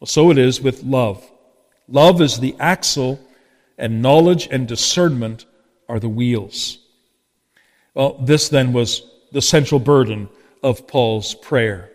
Well, 0.00 0.08
so 0.08 0.32
it 0.32 0.38
is 0.38 0.60
with 0.60 0.82
love. 0.82 1.24
Love 1.86 2.20
is 2.20 2.40
the 2.40 2.56
axle, 2.58 3.20
and 3.78 4.02
knowledge 4.02 4.48
and 4.50 4.66
discernment 4.66 5.46
are 5.88 6.00
the 6.00 6.08
wheels. 6.08 6.78
Well, 7.94 8.14
this 8.14 8.48
then 8.48 8.72
was 8.72 9.13
the 9.34 9.42
central 9.42 9.78
burden 9.78 10.30
of 10.62 10.86
Paul's 10.86 11.34
prayer. 11.34 11.90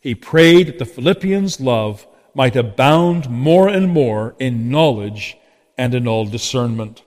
He 0.00 0.14
prayed 0.14 0.68
that 0.68 0.78
the 0.78 0.84
Philippians' 0.84 1.58
love 1.60 2.06
might 2.34 2.54
abound 2.54 3.28
more 3.28 3.68
and 3.68 3.88
more 3.88 4.36
in 4.38 4.70
knowledge 4.70 5.36
and 5.76 5.92
in 5.94 6.06
all 6.06 6.26
discernment. 6.26 7.02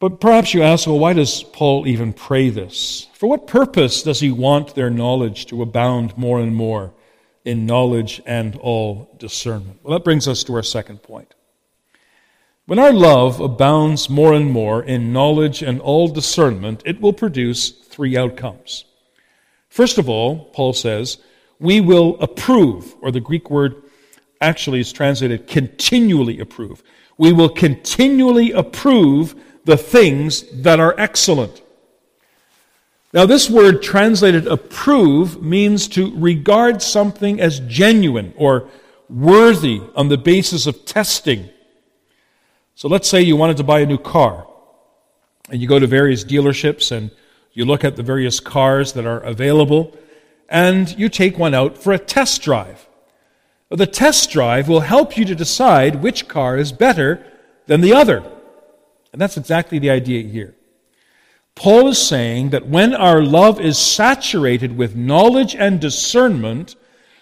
But 0.00 0.20
perhaps 0.20 0.54
you 0.54 0.62
ask, 0.62 0.86
well, 0.86 0.98
why 0.98 1.12
does 1.12 1.42
Paul 1.42 1.86
even 1.86 2.14
pray 2.14 2.48
this? 2.48 3.08
For 3.12 3.28
what 3.28 3.46
purpose 3.46 4.02
does 4.02 4.20
he 4.20 4.30
want 4.30 4.74
their 4.74 4.90
knowledge 4.90 5.46
to 5.46 5.60
abound 5.60 6.16
more 6.16 6.40
and 6.40 6.56
more? 6.56 6.94
in 7.44 7.66
knowledge 7.66 8.22
and 8.26 8.56
all 8.56 9.14
discernment. 9.18 9.80
Well, 9.82 9.98
that 9.98 10.04
brings 10.04 10.26
us 10.26 10.44
to 10.44 10.54
our 10.54 10.62
second 10.62 11.02
point. 11.02 11.34
When 12.66 12.78
our 12.78 12.92
love 12.94 13.40
abounds 13.40 14.08
more 14.08 14.32
and 14.32 14.50
more 14.50 14.82
in 14.82 15.12
knowledge 15.12 15.62
and 15.62 15.82
all 15.82 16.08
discernment, 16.08 16.82
it 16.86 16.98
will 16.98 17.12
produce 17.12 17.70
three 17.70 18.16
outcomes. 18.16 18.86
First 19.68 19.98
of 19.98 20.08
all, 20.08 20.46
Paul 20.46 20.72
says, 20.72 21.18
we 21.60 21.82
will 21.82 22.16
approve, 22.20 22.94
or 23.02 23.10
the 23.10 23.20
Greek 23.20 23.50
word 23.50 23.82
actually 24.40 24.80
is 24.80 24.92
translated 24.92 25.46
continually 25.46 26.40
approve. 26.40 26.82
We 27.18 27.32
will 27.32 27.50
continually 27.50 28.52
approve 28.52 29.34
the 29.64 29.76
things 29.76 30.44
that 30.62 30.80
are 30.80 30.94
excellent. 30.98 31.60
Now, 33.12 33.26
this 33.26 33.50
word 33.50 33.82
translated 33.82 34.46
approve 34.46 35.42
means 35.42 35.86
to 35.88 36.16
regard 36.16 36.80
something 36.80 37.40
as 37.40 37.60
genuine 37.60 38.32
or 38.36 38.68
worthy 39.10 39.82
on 39.94 40.08
the 40.08 40.18
basis 40.18 40.66
of 40.66 40.86
testing. 40.86 41.50
So 42.76 42.88
let's 42.88 43.08
say 43.08 43.22
you 43.22 43.36
wanted 43.36 43.58
to 43.58 43.64
buy 43.64 43.80
a 43.80 43.86
new 43.86 43.98
car, 43.98 44.48
and 45.48 45.60
you 45.60 45.68
go 45.68 45.78
to 45.78 45.86
various 45.86 46.24
dealerships 46.24 46.90
and 46.90 47.10
you 47.52 47.64
look 47.64 47.84
at 47.84 47.94
the 47.94 48.02
various 48.02 48.40
cars 48.40 48.94
that 48.94 49.06
are 49.06 49.20
available, 49.20 49.96
and 50.48 50.98
you 50.98 51.08
take 51.08 51.38
one 51.38 51.54
out 51.54 51.78
for 51.78 51.92
a 51.92 51.98
test 51.98 52.42
drive. 52.42 52.88
The 53.70 53.86
test 53.86 54.30
drive 54.30 54.68
will 54.68 54.80
help 54.80 55.16
you 55.16 55.24
to 55.24 55.34
decide 55.36 56.02
which 56.02 56.26
car 56.26 56.56
is 56.56 56.72
better 56.72 57.24
than 57.66 57.80
the 57.80 57.94
other. 57.94 58.24
And 59.12 59.20
that's 59.20 59.36
exactly 59.36 59.78
the 59.78 59.90
idea 59.90 60.22
here. 60.22 60.56
Paul 61.54 61.88
is 61.88 62.04
saying 62.04 62.50
that 62.50 62.66
when 62.66 62.92
our 62.92 63.22
love 63.22 63.60
is 63.60 63.78
saturated 63.78 64.76
with 64.76 64.96
knowledge 64.96 65.54
and 65.54 65.80
discernment, 65.80 66.74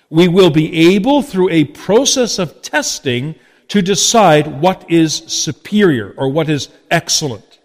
we 0.09 0.29
will 0.29 0.51
be 0.51 0.95
able, 0.95 1.21
through 1.21 1.51
a 1.51 1.65
process 1.65 2.39
of 2.39 2.63
testing, 2.63 3.35
to 3.73 3.81
decide 3.81 4.61
what 4.61 4.91
is 4.91 5.15
superior 5.29 6.13
or 6.19 6.29
what 6.29 6.51
is 6.51 6.69
excellent. 6.91 7.59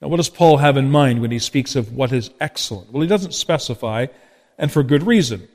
Now, 0.00 0.06
what 0.06 0.18
does 0.18 0.28
Paul 0.28 0.58
have 0.58 0.76
in 0.76 0.92
mind 0.92 1.20
when 1.20 1.32
he 1.32 1.40
speaks 1.40 1.74
of 1.74 1.92
what 1.92 2.12
is 2.12 2.30
excellent? 2.40 2.92
Well, 2.92 3.02
he 3.02 3.08
doesn't 3.08 3.34
specify, 3.34 4.06
and 4.56 4.70
for 4.70 4.84
good 4.84 5.02
reason, 5.02 5.48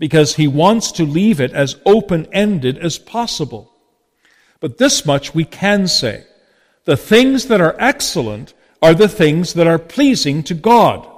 because 0.00 0.34
he 0.34 0.48
wants 0.48 0.90
to 0.92 1.04
leave 1.04 1.40
it 1.40 1.52
as 1.52 1.76
open 1.86 2.26
ended 2.32 2.78
as 2.78 2.98
possible. 2.98 3.72
But 4.58 4.78
this 4.78 5.06
much 5.06 5.32
we 5.32 5.44
can 5.44 5.86
say 5.86 6.24
the 6.84 6.96
things 6.96 7.46
that 7.46 7.60
are 7.60 7.76
excellent 7.78 8.54
are 8.82 8.94
the 8.94 9.08
things 9.08 9.54
that 9.54 9.68
are 9.68 9.78
pleasing 9.78 10.42
to 10.42 10.54
God 10.54 11.08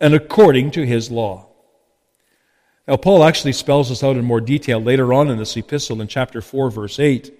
and 0.00 0.14
according 0.14 0.72
to 0.72 0.84
His 0.84 1.12
law. 1.12 1.45
Now, 2.88 2.96
Paul 2.96 3.24
actually 3.24 3.52
spells 3.52 3.88
this 3.88 4.04
out 4.04 4.16
in 4.16 4.24
more 4.24 4.40
detail 4.40 4.80
later 4.80 5.12
on 5.12 5.28
in 5.28 5.38
this 5.38 5.56
epistle 5.56 6.00
in 6.00 6.06
chapter 6.06 6.40
4, 6.40 6.70
verse 6.70 7.00
8. 7.00 7.32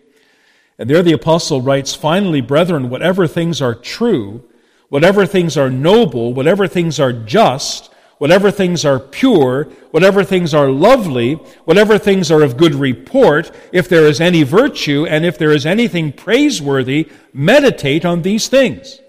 And 0.78 0.90
there 0.90 1.02
the 1.02 1.12
apostle 1.12 1.60
writes, 1.60 1.94
Finally, 1.94 2.40
brethren, 2.40 2.90
whatever 2.90 3.26
things 3.26 3.62
are 3.62 3.74
true, 3.74 4.42
whatever 4.88 5.24
things 5.24 5.56
are 5.56 5.70
noble, 5.70 6.34
whatever 6.34 6.66
things 6.66 6.98
are 6.98 7.12
just, 7.12 7.92
whatever 8.18 8.50
things 8.50 8.84
are 8.84 8.98
pure, 8.98 9.64
whatever 9.92 10.24
things 10.24 10.52
are 10.52 10.68
lovely, 10.68 11.34
whatever 11.64 11.96
things 11.96 12.30
are 12.30 12.42
of 12.42 12.56
good 12.56 12.74
report, 12.74 13.50
if 13.72 13.88
there 13.88 14.06
is 14.06 14.20
any 14.20 14.42
virtue, 14.42 15.06
and 15.06 15.24
if 15.24 15.38
there 15.38 15.52
is 15.52 15.64
anything 15.64 16.12
praiseworthy, 16.12 17.08
meditate 17.32 18.04
on 18.04 18.22
these 18.22 18.48
things. 18.48 19.00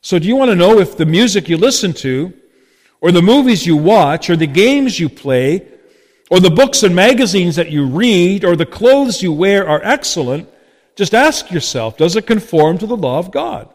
So, 0.00 0.18
do 0.18 0.28
you 0.28 0.36
want 0.36 0.50
to 0.50 0.56
know 0.56 0.78
if 0.78 0.96
the 0.96 1.06
music 1.06 1.48
you 1.48 1.56
listen 1.56 1.92
to, 1.94 2.32
or 3.00 3.12
the 3.12 3.22
movies 3.22 3.66
you 3.66 3.76
watch, 3.76 4.28
or 4.28 4.36
the 4.36 4.46
games 4.46 4.98
you 4.98 5.08
play, 5.08 5.66
or 6.30 6.40
the 6.40 6.50
books 6.50 6.82
and 6.82 6.94
magazines 6.94 7.56
that 7.56 7.70
you 7.70 7.86
read, 7.86 8.44
or 8.44 8.56
the 8.56 8.66
clothes 8.66 9.22
you 9.22 9.32
wear 9.32 9.68
are 9.68 9.80
excellent? 9.82 10.48
Just 10.96 11.14
ask 11.14 11.50
yourself 11.50 11.96
does 11.96 12.16
it 12.16 12.26
conform 12.26 12.78
to 12.78 12.86
the 12.86 12.96
law 12.96 13.18
of 13.18 13.30
God? 13.30 13.72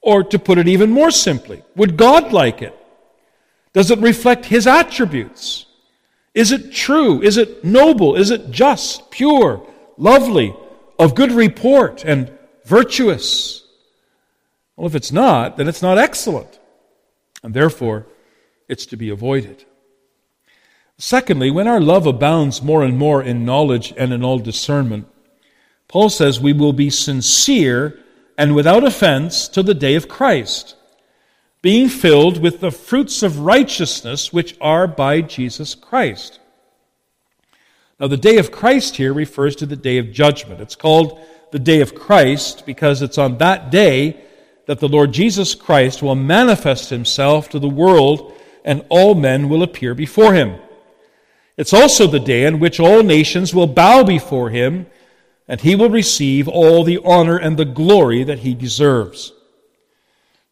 Or 0.00 0.22
to 0.24 0.38
put 0.38 0.58
it 0.58 0.68
even 0.68 0.90
more 0.90 1.10
simply, 1.10 1.62
would 1.76 1.96
God 1.96 2.32
like 2.32 2.62
it? 2.62 2.76
Does 3.72 3.90
it 3.90 3.98
reflect 3.98 4.46
His 4.46 4.66
attributes? 4.66 5.66
Is 6.34 6.52
it 6.52 6.72
true? 6.72 7.20
Is 7.22 7.36
it 7.36 7.64
noble? 7.64 8.14
Is 8.14 8.30
it 8.30 8.50
just, 8.50 9.10
pure, 9.10 9.66
lovely, 9.96 10.54
of 10.98 11.14
good 11.14 11.32
report, 11.32 12.04
and 12.04 12.30
virtuous? 12.64 13.66
Well, 14.76 14.86
if 14.86 14.94
it's 14.94 15.12
not, 15.12 15.56
then 15.56 15.68
it's 15.68 15.82
not 15.82 15.98
excellent. 15.98 16.58
And 17.42 17.52
therefore, 17.52 18.06
it's 18.70 18.86
to 18.86 18.96
be 18.96 19.10
avoided. 19.10 19.64
Secondly, 20.96 21.50
when 21.50 21.66
our 21.66 21.80
love 21.80 22.06
abounds 22.06 22.62
more 22.62 22.84
and 22.84 22.96
more 22.96 23.22
in 23.22 23.44
knowledge 23.44 23.92
and 23.96 24.12
in 24.12 24.22
all 24.22 24.38
discernment, 24.38 25.08
Paul 25.88 26.08
says 26.08 26.38
we 26.40 26.52
will 26.52 26.72
be 26.72 26.88
sincere 26.88 27.98
and 28.38 28.54
without 28.54 28.84
offense 28.84 29.48
to 29.48 29.62
the 29.62 29.74
day 29.74 29.96
of 29.96 30.08
Christ, 30.08 30.76
being 31.62 31.88
filled 31.88 32.40
with 32.40 32.60
the 32.60 32.70
fruits 32.70 33.22
of 33.22 33.40
righteousness 33.40 34.32
which 34.32 34.56
are 34.60 34.86
by 34.86 35.20
Jesus 35.20 35.74
Christ. 35.74 36.38
Now, 37.98 38.06
the 38.06 38.16
day 38.16 38.38
of 38.38 38.52
Christ 38.52 38.96
here 38.96 39.12
refers 39.12 39.56
to 39.56 39.66
the 39.66 39.76
day 39.76 39.98
of 39.98 40.12
judgment. 40.12 40.60
It's 40.60 40.76
called 40.76 41.20
the 41.50 41.58
day 41.58 41.80
of 41.80 41.94
Christ 41.94 42.64
because 42.64 43.02
it's 43.02 43.18
on 43.18 43.38
that 43.38 43.70
day 43.70 44.22
that 44.66 44.78
the 44.78 44.88
Lord 44.88 45.12
Jesus 45.12 45.54
Christ 45.54 46.02
will 46.02 46.14
manifest 46.14 46.90
himself 46.90 47.48
to 47.48 47.58
the 47.58 47.68
world 47.68 48.34
and 48.64 48.84
all 48.88 49.14
men 49.14 49.48
will 49.48 49.62
appear 49.62 49.94
before 49.94 50.34
him. 50.34 50.58
It's 51.56 51.72
also 51.72 52.06
the 52.06 52.20
day 52.20 52.44
in 52.44 52.60
which 52.60 52.80
all 52.80 53.02
nations 53.02 53.54
will 53.54 53.66
bow 53.66 54.02
before 54.02 54.50
him, 54.50 54.86
and 55.46 55.60
he 55.60 55.74
will 55.74 55.90
receive 55.90 56.48
all 56.48 56.84
the 56.84 57.00
honor 57.04 57.36
and 57.36 57.56
the 57.56 57.64
glory 57.64 58.24
that 58.24 58.40
he 58.40 58.54
deserves. 58.54 59.32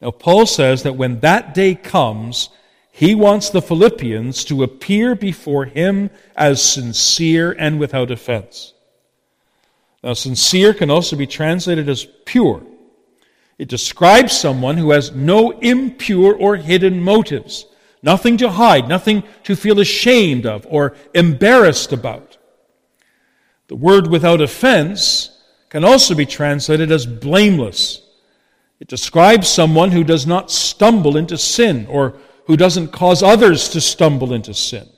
Now, 0.01 0.11
Paul 0.11 0.47
says 0.47 0.83
that 0.83 0.97
when 0.97 1.21
that 1.21 1.55
day 1.55 1.75
comes, 1.75 2.51
he 2.91 3.15
wants 3.15 3.51
the 3.51 3.63
Philippians 3.63 4.45
to 4.47 4.63
appear 4.63 5.15
before 5.15 5.65
him 5.65 6.11
as 6.37 6.63
sincere 6.63 7.53
and 7.59 7.79
without 7.79 8.11
offense. 8.11 8.75
Now, 10.03 10.15
sincere 10.15 10.75
can 10.75 10.91
also 10.91 11.17
be 11.17 11.27
translated 11.27 11.89
as 11.89 12.07
pure. 12.25 12.63
It 13.59 13.69
describes 13.69 14.39
someone 14.39 14.77
who 14.77 14.91
has 14.91 15.13
no 15.13 15.51
impure 15.51 16.35
or 16.35 16.57
hidden 16.57 17.01
motives, 17.01 17.67
nothing 18.03 18.37
to 18.39 18.51
hide, 18.51 18.89
nothing 18.89 19.23
to 19.45 19.57
feel 19.57 19.81
ashamed 19.81 20.47
of 20.47 20.67
or 20.69 20.95
embarrassed 21.15 21.93
about. 21.93 22.39
The 23.69 23.77
word 23.77 24.07
without 24.07 24.41
offense 24.41 25.31
can 25.69 25.85
also 25.85 26.15
be 26.15 26.27
translated 26.27 26.91
as 26.91 27.07
blameless. 27.07 28.03
It 28.81 28.89
describes 28.89 29.49
someone 29.49 29.91
who 29.91 30.05
does 30.05 30.27
not 30.27 30.51
stumble 30.51 31.17
into 31.17 31.37
sin 31.37 31.87
or 31.89 32.17
who 32.47 32.57
doesn't 32.57 32.93
cause 32.93 33.23
others 33.23 33.69
to 33.71 33.81
stumble 33.81 34.33
into 34.33 34.55
sin. 34.55 34.89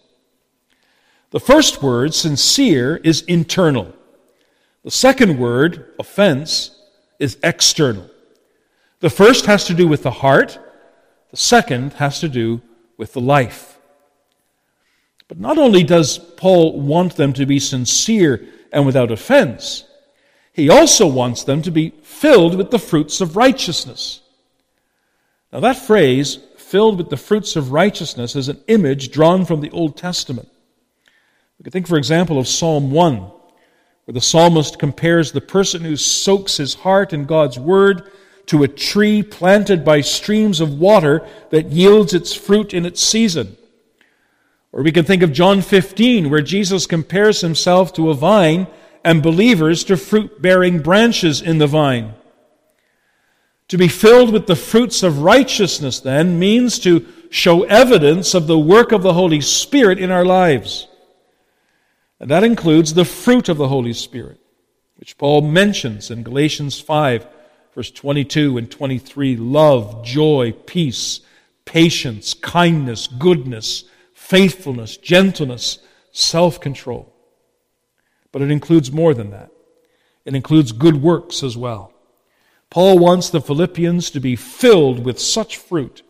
The 1.30 1.40
first 1.40 1.82
word, 1.82 2.14
sincere, 2.14 2.96
is 2.96 3.22
internal. 3.22 3.92
The 4.84 4.90
second 4.90 5.38
word, 5.38 5.92
offense, 5.98 6.70
is 7.18 7.38
external. 7.42 8.08
The 9.00 9.10
first 9.10 9.46
has 9.46 9.64
to 9.66 9.74
do 9.74 9.88
with 9.88 10.02
the 10.02 10.10
heart, 10.10 10.58
the 11.30 11.36
second 11.36 11.94
has 11.94 12.20
to 12.20 12.28
do 12.28 12.60
with 13.00 13.14
the 13.14 13.20
life. 13.20 13.78
But 15.26 15.40
not 15.40 15.56
only 15.56 15.82
does 15.82 16.18
Paul 16.18 16.78
want 16.78 17.16
them 17.16 17.32
to 17.32 17.46
be 17.46 17.58
sincere 17.58 18.46
and 18.72 18.84
without 18.84 19.10
offense, 19.10 19.84
he 20.52 20.68
also 20.68 21.06
wants 21.06 21.42
them 21.44 21.62
to 21.62 21.70
be 21.70 21.94
filled 22.02 22.56
with 22.56 22.70
the 22.70 22.78
fruits 22.78 23.22
of 23.22 23.36
righteousness. 23.36 24.20
Now, 25.50 25.60
that 25.60 25.78
phrase, 25.78 26.38
filled 26.58 26.98
with 26.98 27.08
the 27.08 27.16
fruits 27.16 27.56
of 27.56 27.72
righteousness, 27.72 28.36
is 28.36 28.50
an 28.50 28.60
image 28.68 29.10
drawn 29.10 29.46
from 29.46 29.62
the 29.62 29.70
Old 29.70 29.96
Testament. 29.96 30.50
We 31.58 31.64
could 31.64 31.72
think, 31.72 31.88
for 31.88 31.96
example, 31.96 32.38
of 32.38 32.46
Psalm 32.46 32.90
1, 32.90 33.16
where 33.16 34.12
the 34.12 34.20
psalmist 34.20 34.78
compares 34.78 35.32
the 35.32 35.40
person 35.40 35.80
who 35.80 35.96
soaks 35.96 36.58
his 36.58 36.74
heart 36.74 37.14
in 37.14 37.24
God's 37.24 37.58
Word 37.58 38.10
to 38.50 38.64
a 38.64 38.68
tree 38.68 39.22
planted 39.22 39.84
by 39.84 40.00
streams 40.00 40.60
of 40.60 40.76
water 40.76 41.24
that 41.50 41.70
yields 41.70 42.12
its 42.12 42.34
fruit 42.34 42.74
in 42.74 42.84
its 42.84 43.00
season. 43.00 43.56
Or 44.72 44.82
we 44.82 44.90
can 44.90 45.04
think 45.04 45.22
of 45.22 45.32
John 45.32 45.62
15, 45.62 46.28
where 46.28 46.42
Jesus 46.42 46.84
compares 46.84 47.42
himself 47.42 47.92
to 47.92 48.10
a 48.10 48.14
vine 48.14 48.66
and 49.04 49.22
believers 49.22 49.84
to 49.84 49.96
fruit 49.96 50.42
bearing 50.42 50.82
branches 50.82 51.40
in 51.40 51.58
the 51.58 51.68
vine. 51.68 52.14
To 53.68 53.78
be 53.78 53.86
filled 53.86 54.32
with 54.32 54.48
the 54.48 54.56
fruits 54.56 55.04
of 55.04 55.22
righteousness, 55.22 56.00
then, 56.00 56.40
means 56.40 56.80
to 56.80 57.06
show 57.30 57.62
evidence 57.62 58.34
of 58.34 58.48
the 58.48 58.58
work 58.58 58.90
of 58.90 59.04
the 59.04 59.12
Holy 59.12 59.40
Spirit 59.40 60.00
in 60.00 60.10
our 60.10 60.24
lives. 60.24 60.88
And 62.18 62.28
that 62.32 62.42
includes 62.42 62.94
the 62.94 63.04
fruit 63.04 63.48
of 63.48 63.58
the 63.58 63.68
Holy 63.68 63.92
Spirit, 63.92 64.40
which 64.96 65.16
Paul 65.18 65.42
mentions 65.42 66.10
in 66.10 66.24
Galatians 66.24 66.80
5, 66.80 67.28
verse 67.74 67.90
22 67.90 68.58
and 68.58 68.70
23 68.70 69.36
love, 69.36 70.04
joy, 70.04 70.52
peace, 70.66 71.20
patience, 71.64 72.34
kindness, 72.34 73.06
goodness, 73.06 73.84
faithfulness, 74.12 74.96
gentleness, 74.96 75.78
self 76.12 76.60
control. 76.60 77.12
But 78.32 78.42
it 78.42 78.50
includes 78.50 78.92
more 78.92 79.14
than 79.14 79.30
that. 79.30 79.50
It 80.24 80.34
includes 80.34 80.72
good 80.72 81.02
works 81.02 81.42
as 81.42 81.56
well. 81.56 81.92
Paul 82.70 82.98
wants 82.98 83.30
the 83.30 83.40
Philippians 83.40 84.10
to 84.10 84.20
be 84.20 84.36
filled 84.36 85.04
with 85.04 85.18
such 85.18 85.56
fruit. 85.56 86.02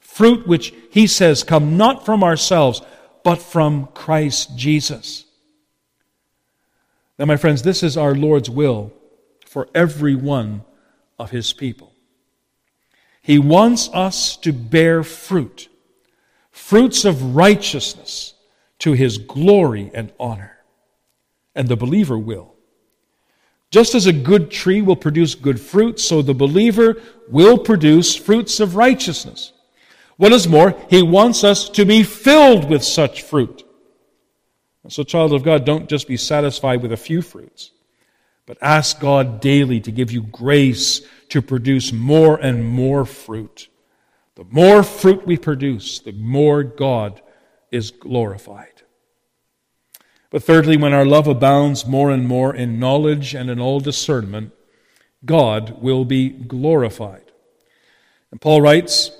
Fruit 0.00 0.46
which 0.46 0.72
he 0.90 1.06
says 1.06 1.44
come 1.44 1.76
not 1.76 2.06
from 2.06 2.24
ourselves, 2.24 2.80
but 3.22 3.40
from 3.40 3.86
Christ 3.94 4.56
Jesus. 4.56 5.26
Now, 7.18 7.26
my 7.26 7.36
friends, 7.36 7.62
this 7.62 7.82
is 7.82 7.98
our 7.98 8.14
Lord's 8.14 8.48
will 8.48 8.92
for 9.46 9.68
every 9.74 10.14
one 10.14 10.62
of 11.20 11.30
his 11.30 11.52
people. 11.52 11.92
He 13.20 13.38
wants 13.38 13.90
us 13.92 14.36
to 14.38 14.52
bear 14.52 15.02
fruit, 15.02 15.68
fruits 16.50 17.04
of 17.04 17.36
righteousness 17.36 18.32
to 18.80 18.92
his 18.94 19.18
glory 19.18 19.90
and 19.92 20.10
honor 20.18 20.56
and 21.54 21.68
the 21.68 21.76
believer 21.76 22.18
will. 22.18 22.54
Just 23.70 23.94
as 23.94 24.06
a 24.06 24.12
good 24.12 24.50
tree 24.50 24.80
will 24.80 24.96
produce 24.96 25.34
good 25.34 25.60
fruit, 25.60 26.00
so 26.00 26.22
the 26.22 26.34
believer 26.34 26.96
will 27.28 27.58
produce 27.58 28.16
fruits 28.16 28.58
of 28.58 28.74
righteousness. 28.74 29.52
What 30.16 30.32
is 30.32 30.48
more, 30.48 30.74
he 30.88 31.02
wants 31.02 31.44
us 31.44 31.68
to 31.70 31.84
be 31.84 32.02
filled 32.02 32.68
with 32.68 32.82
such 32.82 33.22
fruit. 33.22 33.62
So, 34.88 35.02
child 35.02 35.34
of 35.34 35.42
God, 35.42 35.66
don't 35.66 35.88
just 35.88 36.08
be 36.08 36.16
satisfied 36.16 36.80
with 36.82 36.92
a 36.92 36.96
few 36.96 37.20
fruits, 37.20 37.72
but 38.50 38.58
ask 38.60 38.98
God 38.98 39.40
daily 39.40 39.78
to 39.78 39.92
give 39.92 40.10
you 40.10 40.22
grace 40.22 41.02
to 41.28 41.40
produce 41.40 41.92
more 41.92 42.34
and 42.36 42.66
more 42.66 43.04
fruit. 43.04 43.68
The 44.34 44.42
more 44.50 44.82
fruit 44.82 45.24
we 45.24 45.36
produce, 45.36 46.00
the 46.00 46.10
more 46.10 46.64
God 46.64 47.22
is 47.70 47.92
glorified. 47.92 48.82
But 50.30 50.42
thirdly, 50.42 50.76
when 50.76 50.92
our 50.92 51.04
love 51.04 51.28
abounds 51.28 51.86
more 51.86 52.10
and 52.10 52.26
more 52.26 52.52
in 52.52 52.80
knowledge 52.80 53.36
and 53.36 53.48
in 53.48 53.60
all 53.60 53.78
discernment, 53.78 54.52
God 55.24 55.80
will 55.80 56.04
be 56.04 56.30
glorified. 56.30 57.30
And 58.32 58.40
Paul 58.40 58.62
writes 58.62 59.12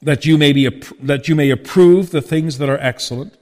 that 0.00 0.26
you 0.26 0.38
may, 0.38 0.52
be, 0.52 0.68
that 1.00 1.26
you 1.26 1.34
may 1.34 1.50
approve 1.50 2.12
the 2.12 2.22
things 2.22 2.58
that 2.58 2.68
are 2.68 2.78
excellent, 2.78 3.36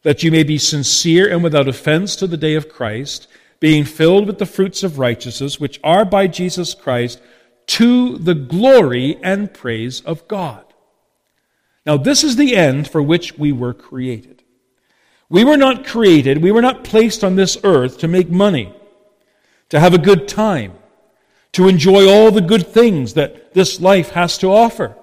that 0.00 0.22
you 0.22 0.30
may 0.32 0.44
be 0.44 0.56
sincere 0.56 1.30
and 1.30 1.44
without 1.44 1.68
offense 1.68 2.16
to 2.16 2.26
the 2.26 2.38
day 2.38 2.54
of 2.54 2.70
Christ, 2.70 3.28
being 3.60 3.84
filled 3.84 4.26
with 4.26 4.38
the 4.38 4.46
fruits 4.46 4.82
of 4.82 4.98
righteousness, 4.98 5.60
which 5.60 5.78
are 5.84 6.04
by 6.04 6.26
Jesus 6.26 6.74
Christ, 6.74 7.20
to 7.66 8.18
the 8.18 8.34
glory 8.34 9.18
and 9.22 9.52
praise 9.52 10.00
of 10.00 10.26
God. 10.26 10.64
Now, 11.86 11.96
this 11.96 12.24
is 12.24 12.36
the 12.36 12.56
end 12.56 12.88
for 12.88 13.02
which 13.02 13.38
we 13.38 13.52
were 13.52 13.74
created. 13.74 14.42
We 15.28 15.44
were 15.44 15.56
not 15.56 15.86
created, 15.86 16.42
we 16.42 16.50
were 16.50 16.62
not 16.62 16.84
placed 16.84 17.22
on 17.22 17.36
this 17.36 17.56
earth 17.62 17.98
to 17.98 18.08
make 18.08 18.30
money, 18.30 18.74
to 19.68 19.78
have 19.78 19.94
a 19.94 19.98
good 19.98 20.26
time, 20.26 20.72
to 21.52 21.68
enjoy 21.68 22.08
all 22.08 22.30
the 22.30 22.40
good 22.40 22.66
things 22.66 23.14
that 23.14 23.54
this 23.54 23.80
life 23.80 24.10
has 24.10 24.38
to 24.38 24.48
offer. 24.48 24.96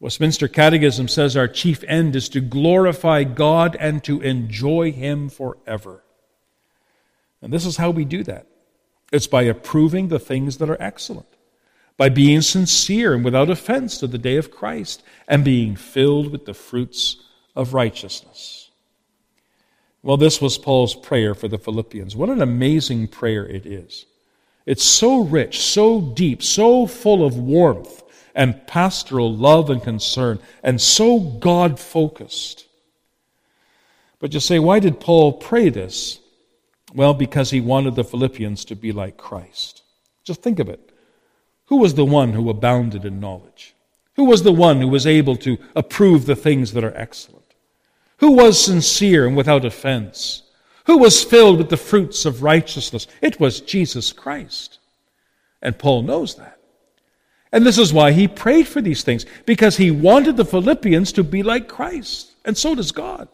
Westminster 0.00 0.48
Catechism 0.48 1.08
says 1.08 1.36
our 1.36 1.48
chief 1.48 1.84
end 1.86 2.16
is 2.16 2.28
to 2.30 2.40
glorify 2.40 3.24
God 3.24 3.76
and 3.78 4.02
to 4.04 4.20
enjoy 4.20 4.92
Him 4.92 5.28
forever. 5.28 6.03
And 7.44 7.52
this 7.52 7.66
is 7.66 7.76
how 7.76 7.90
we 7.90 8.04
do 8.06 8.24
that 8.24 8.46
it's 9.12 9.26
by 9.28 9.42
approving 9.42 10.08
the 10.08 10.18
things 10.18 10.56
that 10.56 10.70
are 10.70 10.80
excellent, 10.80 11.28
by 11.96 12.08
being 12.08 12.40
sincere 12.40 13.14
and 13.14 13.24
without 13.24 13.50
offense 13.50 13.98
to 13.98 14.08
the 14.08 14.18
day 14.18 14.36
of 14.36 14.50
Christ, 14.50 15.04
and 15.28 15.44
being 15.44 15.76
filled 15.76 16.32
with 16.32 16.46
the 16.46 16.54
fruits 16.54 17.22
of 17.54 17.74
righteousness. 17.74 18.70
Well, 20.02 20.16
this 20.16 20.40
was 20.40 20.58
Paul's 20.58 20.94
prayer 20.94 21.34
for 21.34 21.46
the 21.46 21.58
Philippians. 21.58 22.16
What 22.16 22.30
an 22.30 22.42
amazing 22.42 23.08
prayer 23.08 23.46
it 23.46 23.66
is. 23.66 24.06
It's 24.66 24.84
so 24.84 25.20
rich, 25.20 25.60
so 25.60 26.00
deep, 26.00 26.42
so 26.42 26.86
full 26.86 27.24
of 27.24 27.36
warmth 27.36 28.02
and 28.34 28.66
pastoral 28.66 29.32
love 29.32 29.70
and 29.70 29.82
concern, 29.82 30.40
and 30.62 30.80
so 30.80 31.20
God 31.20 31.78
focused. 31.78 32.66
But 34.18 34.32
you 34.32 34.40
say, 34.40 34.58
why 34.58 34.80
did 34.80 34.98
Paul 34.98 35.34
pray 35.34 35.68
this? 35.68 36.18
Well, 36.94 37.12
because 37.12 37.50
he 37.50 37.60
wanted 37.60 37.96
the 37.96 38.04
Philippians 38.04 38.64
to 38.66 38.76
be 38.76 38.92
like 38.92 39.16
Christ. 39.16 39.82
Just 40.22 40.42
think 40.42 40.60
of 40.60 40.68
it. 40.68 40.92
Who 41.66 41.78
was 41.78 41.94
the 41.94 42.04
one 42.04 42.32
who 42.32 42.48
abounded 42.48 43.04
in 43.04 43.20
knowledge? 43.20 43.74
Who 44.16 44.24
was 44.24 44.44
the 44.44 44.52
one 44.52 44.80
who 44.80 44.88
was 44.88 45.06
able 45.06 45.36
to 45.38 45.58
approve 45.74 46.24
the 46.24 46.36
things 46.36 46.72
that 46.72 46.84
are 46.84 46.96
excellent? 46.96 47.54
Who 48.18 48.32
was 48.32 48.64
sincere 48.64 49.26
and 49.26 49.36
without 49.36 49.64
offense? 49.64 50.42
Who 50.86 50.98
was 50.98 51.24
filled 51.24 51.58
with 51.58 51.68
the 51.68 51.76
fruits 51.76 52.24
of 52.24 52.42
righteousness? 52.42 53.08
It 53.20 53.40
was 53.40 53.60
Jesus 53.60 54.12
Christ. 54.12 54.78
And 55.60 55.78
Paul 55.78 56.02
knows 56.02 56.36
that. 56.36 56.60
And 57.50 57.66
this 57.66 57.78
is 57.78 57.92
why 57.92 58.12
he 58.12 58.28
prayed 58.28 58.68
for 58.68 58.80
these 58.80 59.02
things, 59.02 59.26
because 59.46 59.76
he 59.76 59.90
wanted 59.90 60.36
the 60.36 60.44
Philippians 60.44 61.12
to 61.12 61.24
be 61.24 61.42
like 61.42 61.68
Christ. 61.68 62.32
And 62.44 62.56
so 62.56 62.74
does 62.74 62.92
God. 62.92 63.28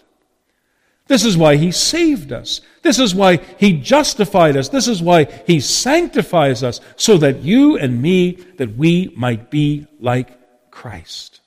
This 1.11 1.25
is 1.25 1.37
why 1.37 1.57
he 1.57 1.73
saved 1.73 2.31
us. 2.31 2.61
This 2.83 3.01
is 3.01 3.17
why 3.17 3.39
he 3.59 3.73
justified 3.73 4.57
us. 4.57 4.69
This 4.69 4.87
is 4.87 5.03
why 5.03 5.25
he 5.45 5.59
sanctifies 5.59 6.63
us, 6.63 6.81
so 6.95 7.19
that 7.19 7.41
you 7.41 7.77
and 7.77 8.01
me, 8.01 8.39
that 8.59 8.77
we 8.77 9.13
might 9.17 9.51
be 9.51 9.89
like 9.99 10.71
Christ. 10.71 11.41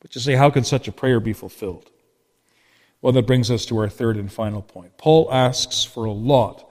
But 0.00 0.12
you 0.12 0.20
say, 0.20 0.34
how 0.34 0.50
can 0.50 0.64
such 0.64 0.88
a 0.88 0.92
prayer 0.92 1.20
be 1.20 1.32
fulfilled? 1.32 1.88
Well, 3.00 3.12
that 3.12 3.28
brings 3.28 3.48
us 3.48 3.64
to 3.66 3.78
our 3.78 3.88
third 3.88 4.16
and 4.16 4.32
final 4.32 4.62
point. 4.62 4.98
Paul 4.98 5.32
asks 5.32 5.84
for 5.84 6.04
a 6.04 6.10
lot 6.10 6.68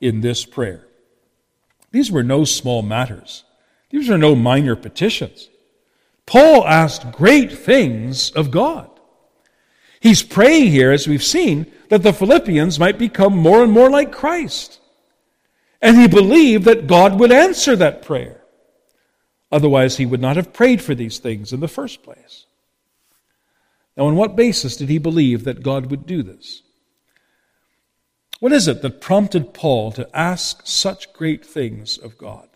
in 0.00 0.22
this 0.22 0.46
prayer. 0.46 0.86
These 1.90 2.10
were 2.10 2.22
no 2.22 2.44
small 2.44 2.80
matters, 2.80 3.44
these 3.90 4.08
were 4.08 4.16
no 4.16 4.34
minor 4.34 4.74
petitions. 4.74 5.50
Paul 6.24 6.66
asked 6.66 7.12
great 7.12 7.52
things 7.52 8.30
of 8.30 8.50
God. 8.50 8.97
He's 10.00 10.22
praying 10.22 10.70
here, 10.70 10.92
as 10.92 11.08
we've 11.08 11.22
seen, 11.22 11.70
that 11.88 12.02
the 12.02 12.12
Philippians 12.12 12.78
might 12.78 12.98
become 12.98 13.36
more 13.36 13.62
and 13.62 13.72
more 13.72 13.90
like 13.90 14.12
Christ. 14.12 14.80
And 15.80 15.96
he 15.96 16.08
believed 16.08 16.64
that 16.64 16.86
God 16.86 17.18
would 17.18 17.32
answer 17.32 17.76
that 17.76 18.02
prayer. 18.02 18.42
Otherwise, 19.50 19.96
he 19.96 20.06
would 20.06 20.20
not 20.20 20.36
have 20.36 20.52
prayed 20.52 20.82
for 20.82 20.94
these 20.94 21.18
things 21.18 21.52
in 21.52 21.60
the 21.60 21.68
first 21.68 22.02
place. 22.02 22.46
Now, 23.96 24.04
on 24.06 24.16
what 24.16 24.36
basis 24.36 24.76
did 24.76 24.88
he 24.88 24.98
believe 24.98 25.44
that 25.44 25.62
God 25.62 25.90
would 25.90 26.06
do 26.06 26.22
this? 26.22 26.62
What 28.40 28.52
is 28.52 28.68
it 28.68 28.82
that 28.82 29.00
prompted 29.00 29.52
Paul 29.52 29.90
to 29.92 30.08
ask 30.16 30.60
such 30.64 31.12
great 31.12 31.44
things 31.44 31.98
of 31.98 32.16
God? 32.16 32.48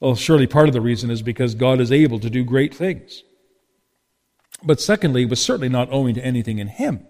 Well, 0.00 0.14
surely 0.14 0.46
part 0.46 0.68
of 0.68 0.74
the 0.74 0.80
reason 0.80 1.10
is 1.10 1.22
because 1.22 1.54
God 1.54 1.80
is 1.80 1.90
able 1.90 2.20
to 2.20 2.30
do 2.30 2.44
great 2.44 2.74
things. 2.74 3.22
But 4.62 4.80
secondly, 4.80 5.22
it 5.22 5.30
was 5.30 5.42
certainly 5.42 5.68
not 5.68 5.92
owing 5.92 6.14
to 6.14 6.24
anything 6.24 6.58
in 6.58 6.68
him. 6.68 7.06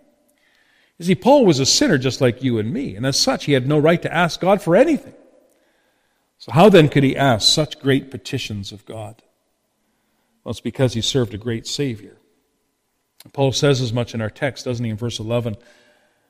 You 0.98 1.06
see, 1.06 1.14
Paul 1.14 1.46
was 1.46 1.61
a 1.61 1.66
sinner 1.66 1.96
just 1.96 2.20
like 2.20 2.42
you 2.42 2.58
and 2.58 2.72
me, 2.72 2.96
and 2.96 3.06
as 3.06 3.18
such, 3.18 3.44
he 3.44 3.52
had 3.52 3.68
no 3.68 3.78
right 3.78 4.02
to 4.02 4.12
ask 4.12 4.40
God 4.40 4.61
for 4.61 4.74
anything. 4.74 5.14
So, 6.38 6.52
how 6.52 6.68
then 6.68 6.88
could 6.88 7.04
he 7.04 7.16
ask 7.16 7.48
such 7.48 7.80
great 7.80 8.11
petitions 8.11 8.72
of 8.72 8.84
God? 8.84 9.22
Well, 10.42 10.50
it's 10.50 10.61
because 10.61 10.94
he 10.94 11.00
served 11.00 11.34
a 11.34 11.38
great 11.38 11.66
Savior. 11.66 12.16
Paul 13.32 13.52
says 13.52 13.80
as 13.80 13.92
much 13.92 14.14
in 14.14 14.20
our 14.20 14.30
text, 14.30 14.64
doesn't 14.64 14.84
he, 14.84 14.90
in 14.90 14.96
verse 14.96 15.18
11, 15.18 15.56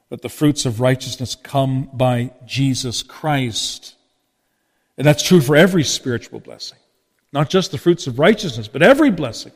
that 0.09 0.22
the 0.22 0.28
fruits 0.28 0.66
of 0.66 0.81
righteousness 0.81 1.35
come 1.35 1.90
by 1.92 2.33
Jesus 2.46 3.02
Christ. 3.02 3.94
And 4.96 5.07
that's 5.07 5.22
true 5.22 5.40
for 5.40 5.54
every 5.54 5.85
spiritual 5.85 6.40
blessing. 6.40 6.78
Not 7.33 7.50
just 7.50 7.70
the 7.70 7.78
fruits 7.78 8.07
of 8.07 8.18
righteousness, 8.18 8.68
but 8.68 8.83
every 8.83 9.11
blessing, 9.11 9.52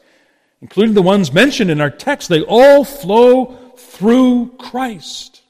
including 0.62 0.94
the 0.94 1.02
ones 1.02 1.32
mentioned 1.32 1.70
in 1.70 1.80
our 1.80 1.90
text. 1.90 2.28
They 2.28 2.40
all 2.42 2.84
flow 2.84 3.74
through 3.76 4.54
Christ. 4.58 5.42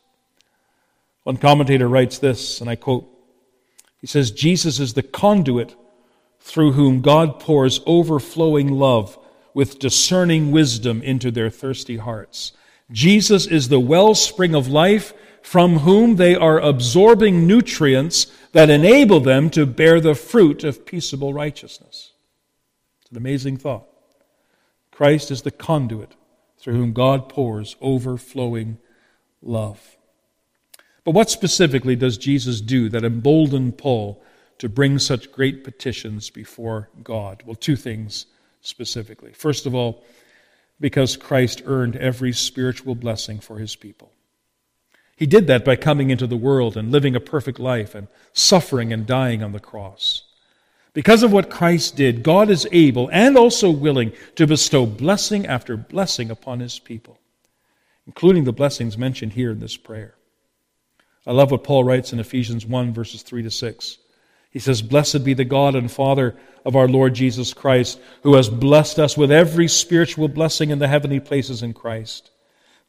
One 1.22 1.36
commentator 1.36 1.88
writes 1.88 2.18
this, 2.18 2.60
and 2.60 2.68
I 2.68 2.74
quote 2.74 3.08
He 4.00 4.08
says, 4.08 4.32
Jesus 4.32 4.80
is 4.80 4.94
the 4.94 5.02
conduit 5.02 5.76
through 6.40 6.72
whom 6.72 7.02
God 7.02 7.38
pours 7.38 7.80
overflowing 7.86 8.72
love 8.72 9.16
with 9.54 9.78
discerning 9.78 10.50
wisdom 10.50 11.02
into 11.02 11.30
their 11.30 11.50
thirsty 11.50 11.98
hearts. 11.98 12.52
Jesus 12.90 13.46
is 13.46 13.68
the 13.68 13.78
wellspring 13.78 14.54
of 14.54 14.66
life 14.66 15.14
from 15.42 15.80
whom 15.80 16.16
they 16.16 16.34
are 16.34 16.58
absorbing 16.58 17.46
nutrients 17.46 18.26
that 18.52 18.70
enable 18.70 19.20
them 19.20 19.50
to 19.50 19.66
bear 19.66 20.00
the 20.00 20.14
fruit 20.14 20.64
of 20.64 20.86
peaceable 20.86 21.34
righteousness. 21.34 22.12
It's 23.02 23.10
an 23.10 23.16
amazing 23.18 23.58
thought. 23.58 23.91
Christ 24.92 25.32
is 25.32 25.42
the 25.42 25.50
conduit 25.50 26.14
through 26.58 26.74
whom 26.74 26.92
God 26.92 27.28
pours 27.28 27.74
overflowing 27.80 28.78
love. 29.42 29.96
But 31.02 31.14
what 31.14 31.30
specifically 31.30 31.96
does 31.96 32.16
Jesus 32.16 32.60
do 32.60 32.88
that 32.90 33.04
emboldened 33.04 33.76
Paul 33.76 34.22
to 34.58 34.68
bring 34.68 35.00
such 35.00 35.32
great 35.32 35.64
petitions 35.64 36.30
before 36.30 36.88
God? 37.02 37.42
Well, 37.44 37.56
two 37.56 37.74
things 37.74 38.26
specifically. 38.60 39.32
First 39.32 39.66
of 39.66 39.74
all, 39.74 40.04
because 40.78 41.16
Christ 41.16 41.62
earned 41.64 41.96
every 41.96 42.32
spiritual 42.32 42.94
blessing 42.94 43.40
for 43.40 43.58
his 43.58 43.74
people. 43.74 44.12
He 45.16 45.26
did 45.26 45.46
that 45.46 45.64
by 45.64 45.76
coming 45.76 46.10
into 46.10 46.26
the 46.26 46.36
world 46.36 46.76
and 46.76 46.90
living 46.90 47.14
a 47.14 47.20
perfect 47.20 47.58
life 47.58 47.94
and 47.94 48.08
suffering 48.32 48.92
and 48.92 49.06
dying 49.06 49.42
on 49.42 49.52
the 49.52 49.60
cross. 49.60 50.24
Because 50.94 51.22
of 51.22 51.32
what 51.32 51.50
Christ 51.50 51.96
did, 51.96 52.22
God 52.22 52.50
is 52.50 52.66
able 52.70 53.08
and 53.10 53.36
also 53.36 53.70
willing 53.70 54.12
to 54.36 54.46
bestow 54.46 54.84
blessing 54.84 55.46
after 55.46 55.76
blessing 55.76 56.30
upon 56.30 56.60
his 56.60 56.78
people, 56.78 57.18
including 58.06 58.44
the 58.44 58.52
blessings 58.52 58.98
mentioned 58.98 59.32
here 59.32 59.50
in 59.50 59.60
this 59.60 59.76
prayer. 59.76 60.14
I 61.26 61.32
love 61.32 61.50
what 61.50 61.64
Paul 61.64 61.84
writes 61.84 62.12
in 62.12 62.20
Ephesians 62.20 62.66
1, 62.66 62.92
verses 62.92 63.22
3 63.22 63.42
to 63.44 63.50
6. 63.50 63.98
He 64.50 64.58
says, 64.58 64.82
Blessed 64.82 65.24
be 65.24 65.32
the 65.32 65.46
God 65.46 65.74
and 65.74 65.90
Father 65.90 66.36
of 66.64 66.76
our 66.76 66.88
Lord 66.88 67.14
Jesus 67.14 67.54
Christ, 67.54 67.98
who 68.22 68.34
has 68.34 68.50
blessed 68.50 68.98
us 68.98 69.16
with 69.16 69.32
every 69.32 69.68
spiritual 69.68 70.28
blessing 70.28 70.70
in 70.70 70.78
the 70.78 70.88
heavenly 70.88 71.20
places 71.20 71.62
in 71.62 71.72
Christ. 71.72 72.30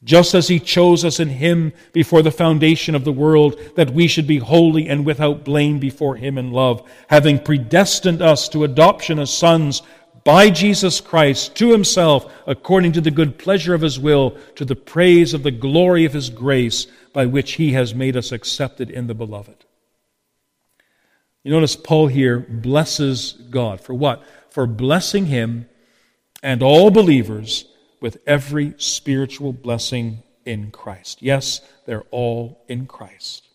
Just 0.04 0.34
as 0.34 0.50
he 0.50 0.60
chose 0.60 1.06
us 1.06 1.20
in 1.20 1.30
him 1.30 1.72
before 1.94 2.22
the 2.22 2.32
foundation 2.32 2.94
of 2.94 3.06
the 3.06 3.14
world, 3.14 3.58
that 3.76 3.94
we 3.94 4.08
should 4.08 4.28
be 4.28 4.38
holy 4.38 4.90
and 4.90 5.06
without 5.06 5.46
blame 5.46 5.80
before 5.80 6.18
him 6.18 6.38
in 6.38 6.52
love, 6.52 6.88
having 7.08 7.40
predestined 7.40 8.22
us 8.22 8.50
to 8.50 8.66
adoption 8.66 9.18
as 9.18 9.32
sons 9.32 9.82
by 10.24 10.50
Jesus 10.50 11.00
Christ 11.02 11.56
to 11.56 11.72
himself, 11.72 12.32
according 12.48 12.94
to 12.94 13.02
the 13.02 13.12
good 13.12 13.38
pleasure 13.38 13.74
of 13.74 13.82
his 13.82 14.00
will, 14.00 14.38
to 14.56 14.66
the 14.66 14.76
praise 14.76 15.34
of 15.34 15.44
the 15.44 15.52
glory 15.52 16.06
of 16.06 16.14
his 16.14 16.30
grace, 16.30 16.88
by 17.14 17.26
which 17.26 17.54
he 17.54 17.74
has 17.74 17.96
made 17.96 18.18
us 18.18 18.32
accepted 18.32 18.90
in 18.90 19.08
the 19.08 19.14
beloved. 19.14 19.66
You 21.44 21.52
notice 21.52 21.76
Paul 21.76 22.08
here 22.08 22.40
blesses 22.40 23.34
God. 23.34 23.82
For 23.82 23.94
what? 23.94 24.24
For 24.50 24.66
blessing 24.66 25.28
him 25.28 25.68
and 26.42 26.64
all 26.64 26.90
believers 26.90 27.66
with 28.04 28.18
every 28.28 28.74
spiritual 28.76 29.54
blessing 29.54 30.22
in 30.44 30.70
Christ. 30.72 31.22
Yes, 31.22 31.62
they're 31.86 32.04
all 32.12 32.62
in 32.68 32.86
Christ. 32.86 33.48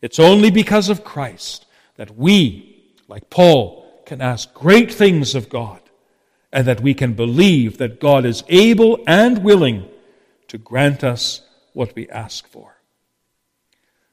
It's 0.00 0.18
only 0.18 0.50
because 0.50 0.88
of 0.88 1.04
Christ 1.04 1.66
that 1.96 2.16
we, 2.16 2.82
like 3.06 3.28
Paul, 3.28 3.86
can 4.06 4.22
ask 4.22 4.54
great 4.54 4.90
things 4.90 5.34
of 5.34 5.50
God 5.50 5.82
and 6.50 6.66
that 6.66 6.80
we 6.80 6.94
can 6.94 7.12
believe 7.12 7.76
that 7.76 8.00
God 8.00 8.24
is 8.24 8.44
able 8.48 8.98
and 9.06 9.44
willing 9.44 9.86
to 10.48 10.56
grant 10.56 11.04
us 11.04 11.42
what 11.74 11.94
we 11.94 12.08
ask 12.08 12.48
for. 12.48 12.78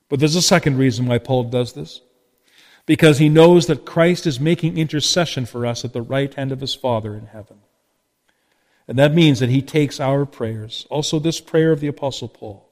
But 0.09 0.19
there's 0.19 0.35
a 0.35 0.41
second 0.41 0.77
reason 0.77 1.05
why 1.05 1.19
Paul 1.19 1.45
does 1.45 1.71
this 1.71 2.01
because 2.85 3.17
he 3.17 3.29
knows 3.29 3.67
that 3.67 3.85
Christ 3.85 4.27
is 4.27 4.41
making 4.41 4.77
intercession 4.77 5.45
for 5.45 5.65
us 5.65 5.85
at 5.85 5.93
the 5.93 6.01
right 6.01 6.33
hand 6.33 6.51
of 6.51 6.59
his 6.59 6.75
Father 6.75 7.15
in 7.15 7.27
heaven. 7.27 7.59
And 8.87 8.99
that 8.99 9.13
means 9.13 9.39
that 9.39 9.49
he 9.49 9.61
takes 9.61 9.99
our 9.99 10.25
prayers, 10.25 10.85
also 10.89 11.19
this 11.19 11.39
prayer 11.39 11.71
of 11.71 11.79
the 11.79 11.87
Apostle 11.87 12.27
Paul, 12.27 12.69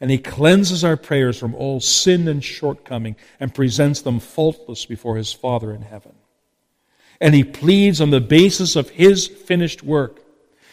and 0.00 0.10
he 0.10 0.18
cleanses 0.18 0.84
our 0.84 0.96
prayers 0.96 1.38
from 1.38 1.54
all 1.54 1.80
sin 1.80 2.28
and 2.28 2.44
shortcoming 2.44 3.16
and 3.38 3.54
presents 3.54 4.02
them 4.02 4.20
faultless 4.20 4.86
before 4.86 5.16
his 5.16 5.32
Father 5.32 5.72
in 5.72 5.82
heaven. 5.82 6.14
And 7.20 7.34
he 7.34 7.44
pleads 7.44 8.00
on 8.00 8.10
the 8.10 8.20
basis 8.20 8.76
of 8.76 8.90
his 8.90 9.26
finished 9.26 9.82
work 9.82 10.20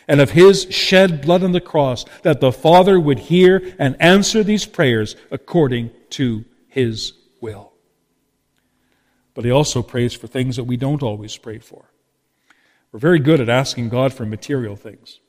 and 0.08 0.22
of 0.22 0.32
his 0.32 0.68
shed 0.74 1.22
blood 1.22 1.44
on 1.44 1.52
the 1.52 1.60
cross 1.62 2.06
that 2.24 2.40
the 2.40 2.54
Father 2.54 3.00
would 3.00 3.20
hear 3.20 3.76
and 3.78 4.02
answer 4.02 4.44
these 4.44 4.66
prayers 4.66 5.16
according 5.32 5.92
to 6.12 6.46
his 6.70 7.14
will 7.42 7.74
but 9.38 9.46
he 9.46 9.52
also 9.52 9.84
prays 9.84 10.16
for 10.16 10.26
things 10.26 10.56
that 10.56 10.64
we 10.64 10.78
don't 10.78 11.04
always 11.04 11.38
pray 11.38 11.60
for. 11.60 11.92
We're 12.92 13.00
very 13.00 13.20
good 13.20 13.42
at 13.42 13.50
asking 13.50 13.90
God 13.90 14.14
for 14.14 14.26
material 14.26 14.76
things. 14.76 15.20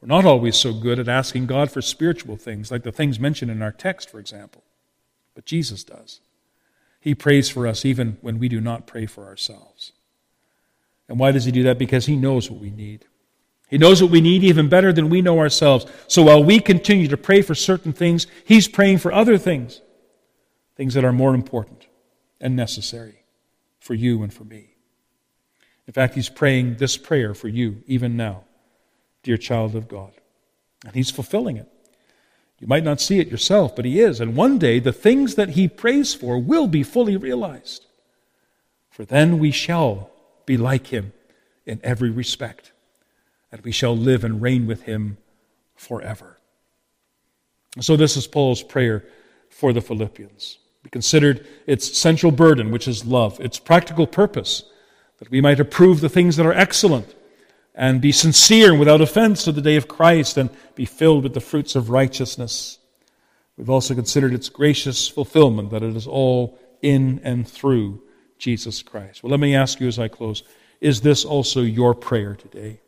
We're 0.00 0.08
not 0.08 0.24
always 0.24 0.56
so 0.56 0.72
good 0.72 0.98
at 0.98 1.08
asking 1.08 1.46
God 1.46 1.70
for 1.70 1.82
spiritual 1.82 2.36
things, 2.36 2.70
like 2.70 2.84
the 2.84 2.92
things 2.92 3.18
mentioned 3.18 3.50
in 3.50 3.62
our 3.62 3.72
text, 3.72 4.10
for 4.10 4.20
example. 4.20 4.62
But 5.34 5.44
Jesus 5.44 5.84
does. 5.84 6.20
He 7.00 7.14
prays 7.14 7.48
for 7.48 7.66
us 7.66 7.84
even 7.84 8.16
when 8.20 8.38
we 8.38 8.48
do 8.48 8.60
not 8.60 8.86
pray 8.86 9.06
for 9.06 9.26
ourselves. 9.26 9.92
And 11.08 11.18
why 11.18 11.32
does 11.32 11.44
he 11.44 11.52
do 11.52 11.62
that? 11.64 11.78
Because 11.78 12.06
he 12.06 12.16
knows 12.16 12.50
what 12.50 12.60
we 12.60 12.70
need. 12.70 13.06
He 13.68 13.78
knows 13.78 14.00
what 14.02 14.10
we 14.10 14.20
need 14.20 14.44
even 14.44 14.68
better 14.68 14.92
than 14.92 15.10
we 15.10 15.20
know 15.20 15.38
ourselves. 15.38 15.86
So 16.06 16.22
while 16.22 16.42
we 16.42 16.58
continue 16.58 17.08
to 17.08 17.16
pray 17.16 17.42
for 17.42 17.54
certain 17.54 17.92
things, 17.92 18.26
he's 18.44 18.66
praying 18.66 18.98
for 18.98 19.12
other 19.12 19.36
things, 19.36 19.82
things 20.76 20.94
that 20.94 21.04
are 21.04 21.12
more 21.12 21.34
important 21.34 21.86
and 22.40 22.56
necessary 22.56 23.24
for 23.78 23.94
you 23.94 24.22
and 24.22 24.32
for 24.32 24.44
me. 24.44 24.67
In 25.88 25.94
fact, 25.94 26.14
he's 26.14 26.28
praying 26.28 26.76
this 26.76 26.98
prayer 26.98 27.32
for 27.32 27.48
you 27.48 27.82
even 27.86 28.14
now, 28.14 28.44
dear 29.22 29.38
child 29.38 29.74
of 29.74 29.88
God. 29.88 30.12
And 30.84 30.94
he's 30.94 31.10
fulfilling 31.10 31.56
it. 31.56 31.66
You 32.60 32.66
might 32.66 32.84
not 32.84 33.00
see 33.00 33.20
it 33.20 33.28
yourself, 33.28 33.74
but 33.74 33.86
he 33.86 33.98
is. 33.98 34.20
And 34.20 34.36
one 34.36 34.58
day, 34.58 34.80
the 34.80 34.92
things 34.92 35.36
that 35.36 35.50
he 35.50 35.66
prays 35.66 36.14
for 36.14 36.38
will 36.38 36.66
be 36.66 36.82
fully 36.82 37.16
realized. 37.16 37.86
For 38.90 39.06
then 39.06 39.38
we 39.38 39.50
shall 39.50 40.10
be 40.44 40.58
like 40.58 40.88
him 40.88 41.14
in 41.64 41.80
every 41.82 42.10
respect, 42.10 42.72
and 43.50 43.62
we 43.62 43.72
shall 43.72 43.96
live 43.96 44.24
and 44.24 44.42
reign 44.42 44.66
with 44.66 44.82
him 44.82 45.16
forever. 45.74 46.38
So, 47.80 47.96
this 47.96 48.16
is 48.16 48.26
Paul's 48.26 48.62
prayer 48.62 49.06
for 49.48 49.72
the 49.72 49.80
Philippians. 49.80 50.58
We 50.84 50.90
considered 50.90 51.46
its 51.66 51.96
central 51.96 52.32
burden, 52.32 52.70
which 52.70 52.88
is 52.88 53.06
love, 53.06 53.40
its 53.40 53.58
practical 53.58 54.06
purpose, 54.06 54.64
that 55.18 55.30
we 55.30 55.40
might 55.40 55.60
approve 55.60 56.00
the 56.00 56.08
things 56.08 56.36
that 56.36 56.46
are 56.46 56.52
excellent, 56.52 57.14
and 57.74 58.00
be 58.00 58.12
sincere 58.12 58.70
and 58.70 58.80
without 58.80 59.00
offense 59.00 59.44
to 59.44 59.52
the 59.52 59.60
day 59.62 59.76
of 59.76 59.86
Christ 59.86 60.36
and 60.36 60.50
be 60.74 60.84
filled 60.84 61.22
with 61.22 61.34
the 61.34 61.40
fruits 61.40 61.76
of 61.76 61.90
righteousness. 61.90 62.78
We've 63.56 63.70
also 63.70 63.94
considered 63.94 64.34
its 64.34 64.48
gracious 64.48 65.08
fulfillment, 65.08 65.70
that 65.70 65.82
it 65.82 65.94
is 65.94 66.06
all 66.06 66.58
in 66.82 67.20
and 67.22 67.46
through 67.46 68.02
Jesus 68.38 68.82
Christ. 68.82 69.22
Well, 69.22 69.30
let 69.30 69.40
me 69.40 69.54
ask 69.54 69.80
you 69.80 69.88
as 69.88 69.98
I 69.98 70.08
close 70.08 70.42
is 70.80 71.00
this 71.00 71.24
also 71.24 71.62
your 71.62 71.92
prayer 71.92 72.36
today? 72.36 72.80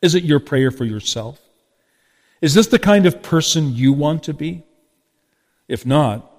Is 0.00 0.14
it 0.14 0.22
your 0.22 0.38
prayer 0.38 0.70
for 0.70 0.84
yourself? 0.84 1.40
Is 2.40 2.54
this 2.54 2.68
the 2.68 2.78
kind 2.78 3.06
of 3.06 3.22
person 3.22 3.74
you 3.74 3.92
want 3.92 4.22
to 4.24 4.34
be? 4.34 4.64
If 5.66 5.84
not, 5.84 6.30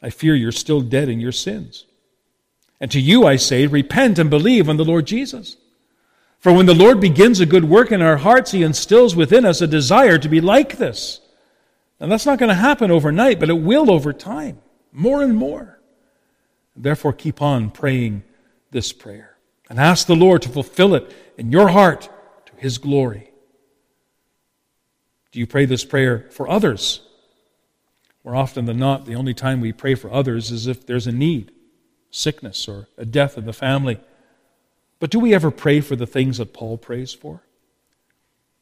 I 0.00 0.10
fear 0.10 0.34
you're 0.34 0.52
still 0.52 0.80
dead 0.80 1.08
in 1.08 1.18
your 1.20 1.32
sins. 1.32 1.86
And 2.82 2.90
to 2.90 3.00
you 3.00 3.24
I 3.24 3.36
say, 3.36 3.68
repent 3.68 4.18
and 4.18 4.28
believe 4.28 4.68
on 4.68 4.76
the 4.76 4.84
Lord 4.84 5.06
Jesus. 5.06 5.56
For 6.40 6.52
when 6.52 6.66
the 6.66 6.74
Lord 6.74 7.00
begins 7.00 7.38
a 7.38 7.46
good 7.46 7.64
work 7.64 7.92
in 7.92 8.02
our 8.02 8.16
hearts, 8.16 8.50
He 8.50 8.64
instills 8.64 9.14
within 9.14 9.46
us 9.46 9.60
a 9.60 9.68
desire 9.68 10.18
to 10.18 10.28
be 10.28 10.40
like 10.40 10.78
this. 10.78 11.20
And 12.00 12.10
that's 12.10 12.26
not 12.26 12.40
going 12.40 12.48
to 12.48 12.56
happen 12.56 12.90
overnight, 12.90 13.38
but 13.38 13.50
it 13.50 13.60
will 13.60 13.88
over 13.88 14.12
time, 14.12 14.60
more 14.90 15.22
and 15.22 15.36
more. 15.36 15.78
Therefore, 16.74 17.12
keep 17.12 17.40
on 17.40 17.70
praying 17.70 18.24
this 18.72 18.92
prayer 18.92 19.36
and 19.70 19.78
ask 19.78 20.08
the 20.08 20.16
Lord 20.16 20.42
to 20.42 20.48
fulfill 20.48 20.96
it 20.96 21.14
in 21.38 21.52
your 21.52 21.68
heart 21.68 22.10
to 22.46 22.52
His 22.56 22.78
glory. 22.78 23.30
Do 25.30 25.38
you 25.38 25.46
pray 25.46 25.66
this 25.66 25.84
prayer 25.84 26.26
for 26.32 26.50
others? 26.50 27.00
More 28.24 28.34
often 28.34 28.64
than 28.64 28.78
not, 28.78 29.06
the 29.06 29.14
only 29.14 29.34
time 29.34 29.60
we 29.60 29.72
pray 29.72 29.94
for 29.94 30.12
others 30.12 30.50
is 30.50 30.66
if 30.66 30.84
there's 30.84 31.06
a 31.06 31.12
need, 31.12 31.52
sickness, 32.12 32.68
or 32.68 32.86
a 32.96 33.04
death 33.04 33.36
in 33.36 33.46
the 33.46 33.52
family. 33.52 33.98
But 35.00 35.10
do 35.10 35.18
we 35.18 35.34
ever 35.34 35.50
pray 35.50 35.80
for 35.80 35.96
the 35.96 36.06
things 36.06 36.38
that 36.38 36.52
Paul 36.52 36.78
prays 36.78 37.12
for? 37.12 37.42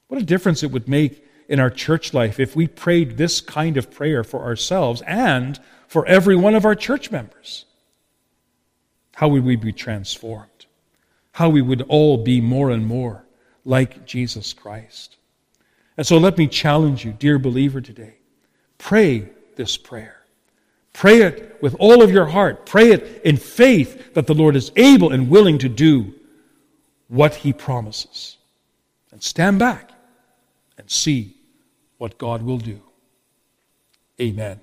What 0.09 0.23
a 0.23 0.25
difference 0.25 0.63
it 0.63 0.71
would 0.71 0.89
make 0.89 1.23
in 1.49 1.61
our 1.61 1.69
church 1.69 2.15
life 2.15 2.41
if 2.41 2.57
we 2.57 2.67
prayed 2.67 3.19
this 3.19 3.43
kind 3.43 3.77
of 3.77 3.91
prayer 3.91 4.25
for 4.25 4.41
ourselves 4.41 5.03
and 5.03 5.61
for 5.87 6.07
every 6.07 6.37
one 6.37 6.55
of 6.55 6.65
our 6.65 6.75
church 6.75 7.11
members. 7.11 7.67
How 9.17 9.29
would 9.29 9.45
we 9.45 9.57
be 9.57 9.73
transformed? 9.73 10.67
How 11.33 11.51
we 11.51 11.61
would 11.61 11.83
all 11.83 12.17
be 12.17 12.41
more 12.41 12.71
and 12.71 12.87
more 12.87 13.27
like 13.65 14.07
Jesus 14.07 14.53
Christ. 14.53 15.17
And 15.97 16.07
so 16.07 16.17
let 16.17 16.39
me 16.39 16.47
challenge 16.47 17.05
you, 17.05 17.13
dear 17.13 17.39
believer, 17.39 17.81
today. 17.81 18.15
Pray 18.79 19.29
this 19.57 19.77
prayer. 19.77 20.19
Pray 20.92 21.22
it 21.22 21.59
with 21.62 21.74
all 21.79 22.03
of 22.03 22.11
your 22.11 22.26
heart. 22.26 22.66
Pray 22.66 22.92
it 22.92 23.22
in 23.24 23.37
faith 23.37 24.14
that 24.14 24.26
the 24.26 24.35
Lord 24.35 24.57
is 24.57 24.72
able 24.76 25.12
and 25.12 25.31
willing 25.31 25.59
to 25.59 25.68
do 25.68 26.14
what 27.09 27.37
he 27.37 27.53
promises. 27.53 28.37
And 29.12 29.22
stand 29.22 29.59
back 29.59 29.90
and 30.79 30.90
see 30.90 31.37
what 31.98 32.18
God 32.18 32.42
will 32.42 32.59
do. 32.59 32.81
Amen. 34.20 34.61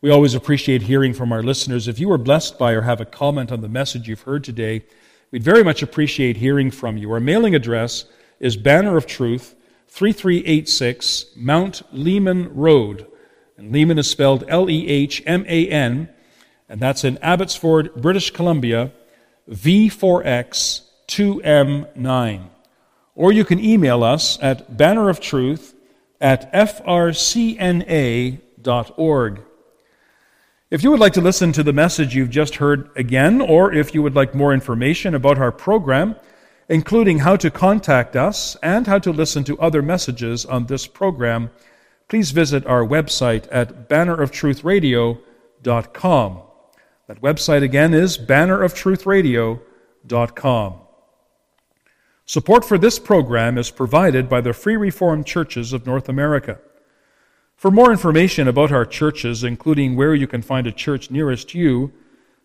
We 0.00 0.10
always 0.10 0.34
appreciate 0.34 0.82
hearing 0.82 1.14
from 1.14 1.32
our 1.32 1.42
listeners. 1.42 1.88
If 1.88 1.98
you 1.98 2.08
were 2.08 2.18
blessed 2.18 2.58
by 2.58 2.72
or 2.72 2.82
have 2.82 3.00
a 3.00 3.06
comment 3.06 3.50
on 3.50 3.62
the 3.62 3.68
message 3.68 4.06
you've 4.06 4.20
heard 4.22 4.44
today, 4.44 4.84
we'd 5.30 5.42
very 5.42 5.64
much 5.64 5.82
appreciate 5.82 6.36
hearing 6.36 6.70
from 6.70 6.98
you. 6.98 7.10
Our 7.12 7.20
mailing 7.20 7.54
address 7.54 8.04
is 8.38 8.56
Banner 8.56 8.98
of 8.98 9.06
Truth, 9.06 9.54
3386 9.88 11.26
Mount 11.36 11.82
Lehman 11.92 12.54
Road, 12.54 13.06
and 13.56 13.72
Lehman 13.72 13.98
is 13.98 14.10
spelled 14.10 14.44
L 14.48 14.68
E 14.68 14.88
H 14.88 15.22
M 15.26 15.44
A 15.48 15.68
N, 15.68 16.08
and 16.68 16.80
that's 16.80 17.04
in 17.04 17.18
Abbotsford, 17.18 17.94
British 17.94 18.30
Columbia, 18.30 18.92
V4X 19.50 20.82
2M9. 21.08 22.48
Or 23.14 23.32
you 23.32 23.44
can 23.44 23.60
email 23.60 24.02
us 24.02 24.38
at 24.42 24.76
banneroftruth 24.76 25.74
at 26.20 26.52
frcna.org. 26.52 27.20
If 30.70 30.82
you 30.82 30.90
would 30.90 30.98
like 30.98 31.12
to 31.12 31.20
listen 31.20 31.52
to 31.52 31.62
the 31.62 31.72
message 31.72 32.16
you've 32.16 32.30
just 32.30 32.56
heard 32.56 32.90
again, 32.96 33.40
or 33.40 33.72
if 33.72 33.94
you 33.94 34.02
would 34.02 34.16
like 34.16 34.34
more 34.34 34.52
information 34.52 35.14
about 35.14 35.38
our 35.38 35.52
program, 35.52 36.16
including 36.68 37.18
how 37.20 37.36
to 37.36 37.50
contact 37.50 38.16
us 38.16 38.56
and 38.62 38.86
how 38.86 38.98
to 38.98 39.12
listen 39.12 39.44
to 39.44 39.58
other 39.60 39.82
messages 39.82 40.44
on 40.44 40.66
this 40.66 40.86
program, 40.86 41.50
please 42.08 42.30
visit 42.30 42.64
our 42.66 42.84
website 42.84 43.48
at 43.50 43.88
banneroftruthradio.com. 43.88 46.42
That 47.06 47.20
website 47.20 47.62
again 47.62 47.92
is 47.92 48.16
banneroftruthradio.com. 48.16 50.80
Support 52.26 52.64
for 52.64 52.78
this 52.78 52.98
program 52.98 53.58
is 53.58 53.70
provided 53.70 54.30
by 54.30 54.40
the 54.40 54.54
Free 54.54 54.76
Reformed 54.76 55.26
Churches 55.26 55.74
of 55.74 55.86
North 55.86 56.08
America. 56.08 56.58
For 57.56 57.70
more 57.70 57.90
information 57.90 58.48
about 58.48 58.72
our 58.72 58.86
churches, 58.86 59.44
including 59.44 59.94
where 59.94 60.14
you 60.14 60.26
can 60.26 60.40
find 60.42 60.66
a 60.66 60.72
church 60.72 61.10
nearest 61.10 61.54
you, 61.54 61.92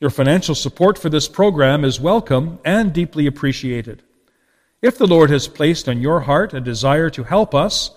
Your 0.00 0.10
financial 0.10 0.54
support 0.54 0.96
for 0.96 1.08
this 1.08 1.26
program 1.26 1.84
is 1.84 1.98
welcome 1.98 2.60
and 2.64 2.92
deeply 2.92 3.26
appreciated. 3.26 4.04
If 4.80 4.96
the 4.96 5.08
Lord 5.08 5.28
has 5.30 5.48
placed 5.48 5.88
on 5.88 6.00
your 6.00 6.20
heart 6.20 6.54
a 6.54 6.60
desire 6.60 7.10
to 7.10 7.24
help 7.24 7.52
us 7.52 7.90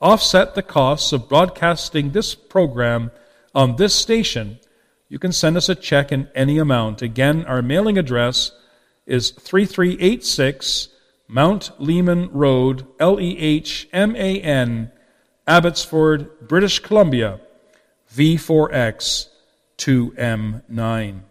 offset 0.00 0.54
the 0.54 0.62
costs 0.62 1.12
of 1.12 1.28
broadcasting 1.28 2.12
this 2.12 2.36
program 2.36 3.10
on 3.56 3.74
this 3.74 3.92
station, 3.92 4.60
you 5.08 5.18
can 5.18 5.32
send 5.32 5.56
us 5.56 5.68
a 5.68 5.74
check 5.74 6.12
in 6.12 6.28
any 6.32 6.58
amount. 6.58 7.02
Again, 7.02 7.44
our 7.46 7.60
mailing 7.60 7.98
address 7.98 8.52
is 9.04 9.32
3386 9.32 10.90
Mount 11.26 11.72
Lehman 11.80 12.30
Road, 12.30 12.86
L 13.00 13.18
E 13.18 13.36
H 13.36 13.88
M 13.92 14.14
A 14.14 14.40
N, 14.40 14.92
Abbotsford, 15.48 16.46
British 16.46 16.78
Columbia, 16.78 17.40
V4X 18.14 19.26
2M9. 19.76 21.22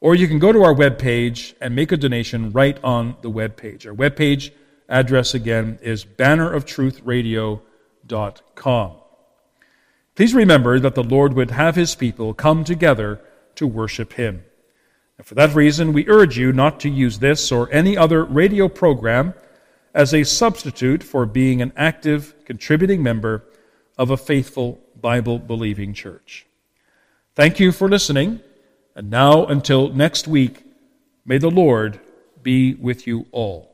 Or 0.00 0.14
you 0.14 0.28
can 0.28 0.38
go 0.38 0.52
to 0.52 0.62
our 0.62 0.74
webpage 0.74 1.54
and 1.60 1.74
make 1.74 1.90
a 1.90 1.96
donation 1.96 2.52
right 2.52 2.78
on 2.84 3.16
the 3.22 3.30
webpage. 3.30 3.84
Our 3.86 3.94
webpage 3.94 4.52
address 4.88 5.34
again 5.34 5.80
is 5.82 6.04
banneroftruthradio.com. 6.04 8.92
Please 10.14 10.34
remember 10.34 10.78
that 10.80 10.94
the 10.94 11.02
Lord 11.02 11.34
would 11.34 11.50
have 11.52 11.76
his 11.76 11.94
people 11.94 12.34
come 12.34 12.64
together 12.64 13.20
to 13.56 13.66
worship 13.66 14.12
him. 14.14 14.44
And 15.16 15.26
for 15.26 15.34
that 15.34 15.54
reason, 15.54 15.92
we 15.92 16.08
urge 16.08 16.38
you 16.38 16.52
not 16.52 16.80
to 16.80 16.88
use 16.88 17.18
this 17.18 17.50
or 17.50 17.72
any 17.72 17.96
other 17.96 18.24
radio 18.24 18.68
program 18.68 19.34
as 19.94 20.14
a 20.14 20.24
substitute 20.24 21.02
for 21.02 21.26
being 21.26 21.60
an 21.60 21.72
active, 21.76 22.34
contributing 22.44 23.02
member 23.02 23.44
of 23.96 24.10
a 24.10 24.16
faithful, 24.16 24.80
Bible 25.00 25.38
believing 25.38 25.94
church. 25.94 26.46
Thank 27.34 27.60
you 27.60 27.72
for 27.72 27.88
listening. 27.88 28.40
And 28.98 29.10
now, 29.10 29.46
until 29.46 29.90
next 29.90 30.26
week, 30.26 30.64
may 31.24 31.38
the 31.38 31.52
Lord 31.52 32.00
be 32.42 32.74
with 32.74 33.06
you 33.06 33.26
all. 33.30 33.67